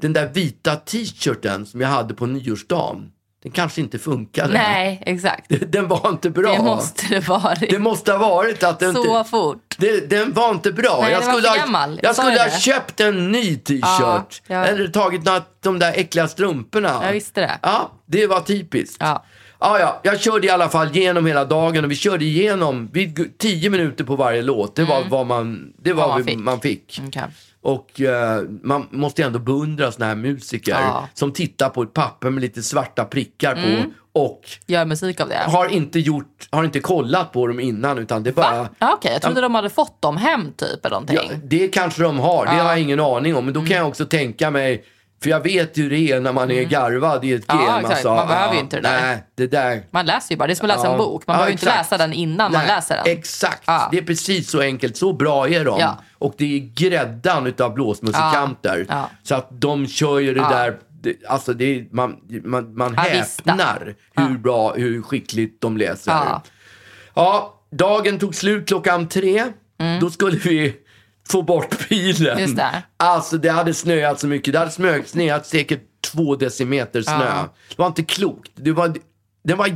[0.00, 3.10] Den där vita t-shirten som jag hade på nyårsdagen,
[3.42, 4.52] den kanske inte funkade.
[4.52, 5.46] Nej, exakt.
[5.72, 6.52] Den var inte bra.
[6.52, 7.70] Det måste det varit.
[7.70, 9.30] Det måste ha varit att den Så inte...
[9.30, 9.74] fort.
[9.78, 10.98] Det, den var inte bra.
[11.02, 11.56] Nej, jag skulle, ha.
[11.56, 13.82] Jag jag skulle ha köpt en ny t-shirt.
[14.00, 14.64] Ja, ja.
[14.64, 17.00] Eller tagit några, de där äckliga strumporna.
[17.02, 17.58] Jag visste det.
[17.62, 18.96] Ja, det var typiskt.
[19.00, 19.24] Ja.
[19.60, 23.38] Ja, ja, jag körde i alla fall genom hela dagen och vi körde igenom vid
[23.38, 24.76] tio minuter på varje låt.
[24.76, 26.08] Det var vad man, det var Mm.
[26.08, 26.38] Vad man vi- fick.
[26.38, 27.00] man fick.
[27.06, 27.22] Okej.
[27.62, 31.08] Och eh, man måste ju ändå beundra såna här musiker Ja.
[31.14, 33.82] som tittar på ett papper med lite svarta prickar Mm.
[33.82, 33.88] på
[34.20, 35.38] och Gör musik av det.
[35.46, 38.68] har inte gjort, har inte kollat på dem innan utan det bara Va?
[38.78, 41.16] Ja, Okej, jag trodde de hade fått dem hem typ eller någonting.
[41.30, 42.62] Ja, det kanske de har, det Ja.
[42.62, 43.44] har jag ingen aning om.
[43.44, 44.84] Men då kan jag också tänka mig,
[45.22, 47.78] för jag vet hur det är när man är garvad i ett Ja, game.
[47.78, 47.92] exakt.
[47.94, 49.00] alltså, Man behöver ju ja, inte det där.
[49.00, 49.82] Nej, det där.
[49.90, 50.92] Man läser ju bara, det är som att läsa Ja.
[50.92, 51.26] en bok.
[51.26, 53.04] Man Ja, behöver ju inte läsa den innan man Nej, läser den.
[53.06, 53.88] Exakt, Ja.
[53.92, 54.96] det är precis så enkelt.
[54.96, 55.80] Så bra är de.
[55.80, 55.98] Ja.
[56.18, 56.58] Och det är
[56.88, 58.86] gräddan utav blåsmusikanter.
[58.88, 58.94] Ja.
[58.94, 59.10] Ja.
[59.22, 60.48] Så att de kör ju det Ja.
[60.48, 65.76] där, det, alltså det är, man, man, man Ja, häpnar hur bra, hur skickligt de
[65.76, 66.12] läser.
[66.12, 66.42] Ja.
[67.14, 69.44] Ja, dagen tog slut klockan tre.
[70.00, 70.76] Då skulle vi
[71.30, 72.38] få bort bilen.
[72.38, 72.82] Just det.
[72.96, 74.52] Alltså det hade snöat så mycket.
[74.52, 77.24] Det hade smö- snöat säkert två decimeter snö.
[77.24, 77.54] Ja.
[77.68, 78.50] Det var inte klokt.
[78.54, 78.94] Det var,
[79.44, 79.70] den var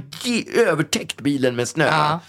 [0.56, 1.86] övertäckt bilen med snö.
[1.86, 2.20] Ja.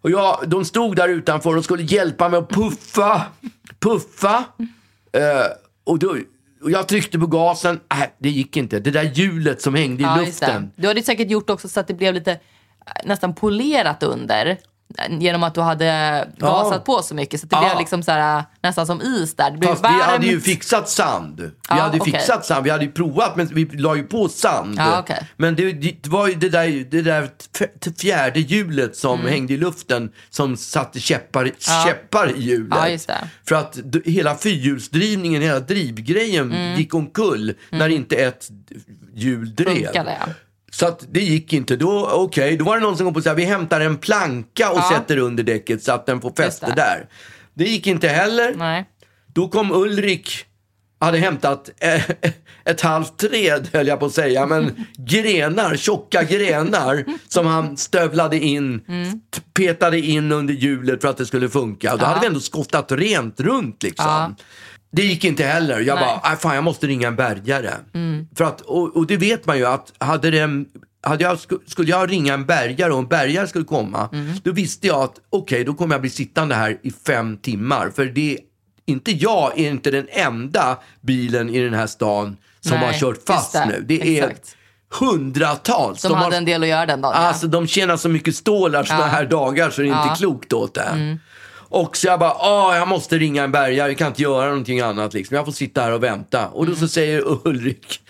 [0.00, 3.22] Och jag, de stod där utanför och skulle hjälpa mig att puffa.
[3.80, 4.44] Puffa.
[5.12, 5.46] Eh,
[5.84, 6.16] och, då,
[6.62, 7.80] och jag tryckte på gasen.
[7.94, 8.80] Nej, det gick inte.
[8.80, 10.70] Det där hjulet som hängde i Ja, luften.
[10.76, 12.38] Du hade säkert gjort också så att det blev lite eh,
[13.04, 14.58] nästan polerat under.
[15.08, 17.40] Genom att du hade gasat på så mycket.
[17.40, 17.60] Så det Ja.
[17.68, 19.50] blev liksom så här, nästan som is där.
[19.50, 20.02] Det blev Fast vi varmt.
[20.02, 21.40] hade ju fixat sand.
[21.40, 22.12] Vi Ja, hade okej.
[22.12, 22.64] fixat sand.
[22.64, 24.74] Vi hade ju provat, men vi la ju på sand.
[24.78, 25.28] Ja, okej.
[25.36, 27.28] Men det, det var ju det där, det där
[28.00, 31.54] fjärde hjulet som hängde i luften som satte käppar, Mm.
[31.68, 31.82] Ja.
[31.86, 33.04] käppar i hjulet.
[33.08, 33.14] Ja.
[33.48, 38.48] För att hela fyrhjulsdrivningen, hela drivgrejen gick omkull när inte ett
[39.14, 39.68] hjul drev.
[39.68, 39.84] Mm.
[39.84, 40.32] Funkade, ja.
[40.72, 41.76] Så att det gick inte.
[41.76, 44.78] Då, okej, då var det någon som kom på att vi hämtar en planka och
[44.78, 44.90] Ja.
[44.94, 47.08] sätter under däcket så att den får fäste där.
[47.54, 48.54] Det gick inte heller.
[48.56, 48.84] Nej.
[49.34, 50.44] Då kom Ulrik,
[51.00, 52.02] hade hämtat eh,
[52.64, 58.38] ett halvt träd höll jag på att säga, men grenar, tjocka grenar som han stövlade
[58.38, 58.80] in,
[59.34, 61.96] t- petade in under hjulet för att det skulle funka.
[61.96, 64.06] Då hade vi ändå skottat rent runt liksom.
[64.06, 64.34] Ja.
[64.92, 65.80] Det gick inte heller.
[65.80, 66.04] Jag Nej.
[66.04, 67.70] bara, "Aj, fan jag måste ringa en bärgare.
[68.36, 70.64] För att, och, och det vet man ju att hade det
[71.02, 74.08] hade jag, sku- skulle jag ringa en bärgare och en bärgare skulle komma,
[74.42, 77.90] då visste jag att okej, då kommer jag bli sittande här i fem timmar.
[77.96, 78.38] För det
[78.86, 83.18] inte jag är inte den enda bilen i den här stan som Nej, har kört
[83.26, 83.66] fast det.
[83.66, 83.84] nu.
[83.88, 84.56] Det är Exakt.
[85.00, 86.00] hundratals.
[86.00, 87.12] Som De hade har- en del att göra den dagen.
[87.14, 89.06] Alltså de tjänar så mycket stålar såna Ja.
[89.06, 90.04] här dagar så det är inte Ja.
[90.04, 90.16] Mm.
[90.16, 91.18] klokt åt det.
[91.76, 94.80] Och så jag bara, åh jag måste ringa en bärgare, jag kan inte göra någonting
[94.80, 95.36] annat liksom.
[95.36, 96.48] Jag får sitta här och vänta.
[96.48, 96.80] Och då Mm.
[96.80, 98.00] så säger Ulrik,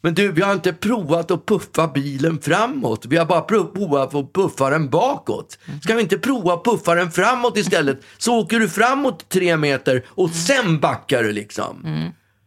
[0.00, 3.06] men du vi har inte provat att puffa bilen framåt.
[3.06, 5.58] Vi har bara pro- provat att puffa den bakåt.
[5.82, 8.00] Ska vi inte prova att puffa den framåt istället?
[8.18, 11.86] Så åker du framåt tre meter och sen backar du liksom.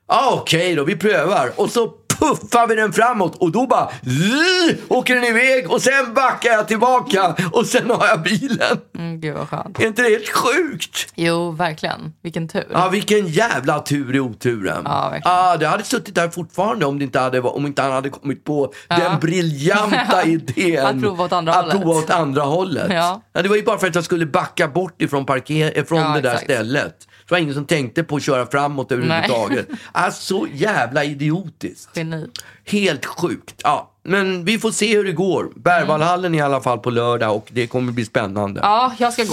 [0.08, 1.52] Ja, okej då, vi prövar.
[1.56, 6.14] Och så puffar vi den framåt och då bara zzz, åker den iväg och sen
[6.14, 8.78] backar jag tillbaka och sen har jag bilen.
[8.98, 9.80] Mm, gud vad skönt.
[9.80, 11.12] Är inte det helt sjukt?
[11.16, 12.14] Jo, verkligen.
[12.24, 12.68] Vilken tur.
[12.72, 14.82] Ja, vilken jävla tur i oturen.
[14.86, 15.38] Ja, verkligen.
[15.38, 18.44] Ja, det hade suttit där fortfarande om, det inte hade, om inte han hade kommit
[18.44, 20.86] på den briljanta idén.
[20.86, 21.82] Att prova åt andra att hållet.
[21.82, 22.88] prova åt andra hållet.
[22.94, 23.22] Ja.
[23.34, 26.22] det var ju bara för att jag skulle backa bort ifrån, parker, från Ja, det
[26.22, 26.44] där exakt.
[26.44, 26.96] stället.
[27.28, 29.68] Det var ingen som tänkte på att köra framåt överhuvudtaget.
[29.92, 31.98] Alltså jävla idiotiskt.
[31.98, 32.28] Geni.
[32.66, 33.62] Helt sjukt.
[33.64, 35.52] Ja, men vi får se hur det går.
[35.56, 38.60] Berwaldhallen i alla fall på lördag och det kommer bli spännande.
[38.64, 39.24] Ja, Ja, jag ska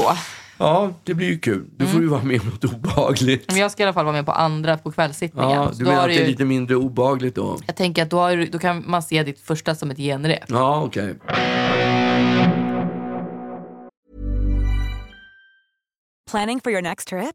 [0.59, 0.95] gå.
[1.05, 1.65] det blir ju kul.
[1.77, 1.93] Du Mm.
[1.93, 3.45] får ju vara med om något obehagligt.
[3.49, 5.51] Men jag ska i alla fall vara med på andra på kvällssittningen.
[5.51, 7.59] Ja, du menar att det är ju- lite mindre obehagligt då?
[7.67, 10.45] Jag tänker att då, har, du- då kan man se ditt första som ett genrep.
[10.49, 11.15] Ja, okej.
[16.31, 17.35] Planning for your next trip?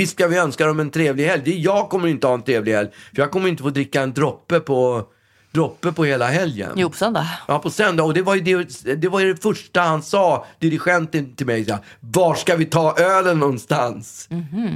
[0.00, 1.62] Visst ska vi önska dem en trevlig helg.
[1.62, 2.88] Jag kommer inte ha en trevlig helg.
[3.14, 5.04] För jag kommer inte få dricka en droppe på,
[5.52, 6.70] droppe på hela helgen.
[6.76, 7.26] Jo, på söndag.
[7.48, 8.04] Ja, på söndag.
[8.04, 11.64] Och det var ju det, det, var ju det första han sa, dirigenten till mig.
[11.64, 14.28] Så Var ska vi ta ölen någonstans?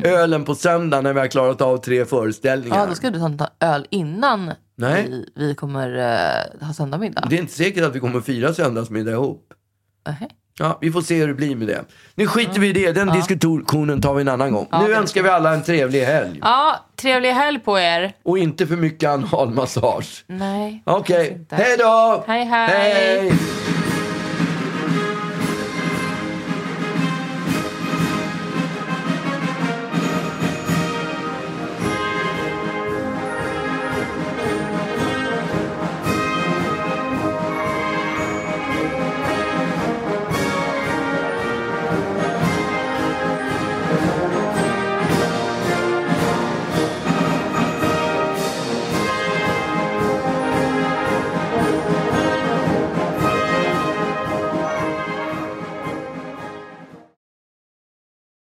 [0.05, 2.79] Ölen på söndag när vi har klarat av tre föreställningar.
[2.79, 5.07] Ja, då ska du ta en öl innan Nej.
[5.11, 7.27] vi, vi kommer uh, ha söndagmiddag.
[7.31, 9.53] Det är inte säkert att vi kommer fira söndagsmiddag ihop.
[10.07, 10.29] Nähä.
[10.59, 11.85] Ja, vi får se hur det blir med det.
[12.15, 12.93] Nu skiter vi i det.
[12.93, 14.69] Den diskussionen tar vi en annan gång.
[14.73, 16.39] nu det- önskar vi alla en trevlig helg.
[16.43, 18.13] Ja, trevlig helg på er.
[18.25, 20.25] Och inte för mycket analmassage.
[20.27, 20.83] Nej.
[20.87, 21.57] Okej, inte.
[21.57, 22.25] hej då!
[22.27, 22.69] Hej, hej.
[22.69, 23.33] hej.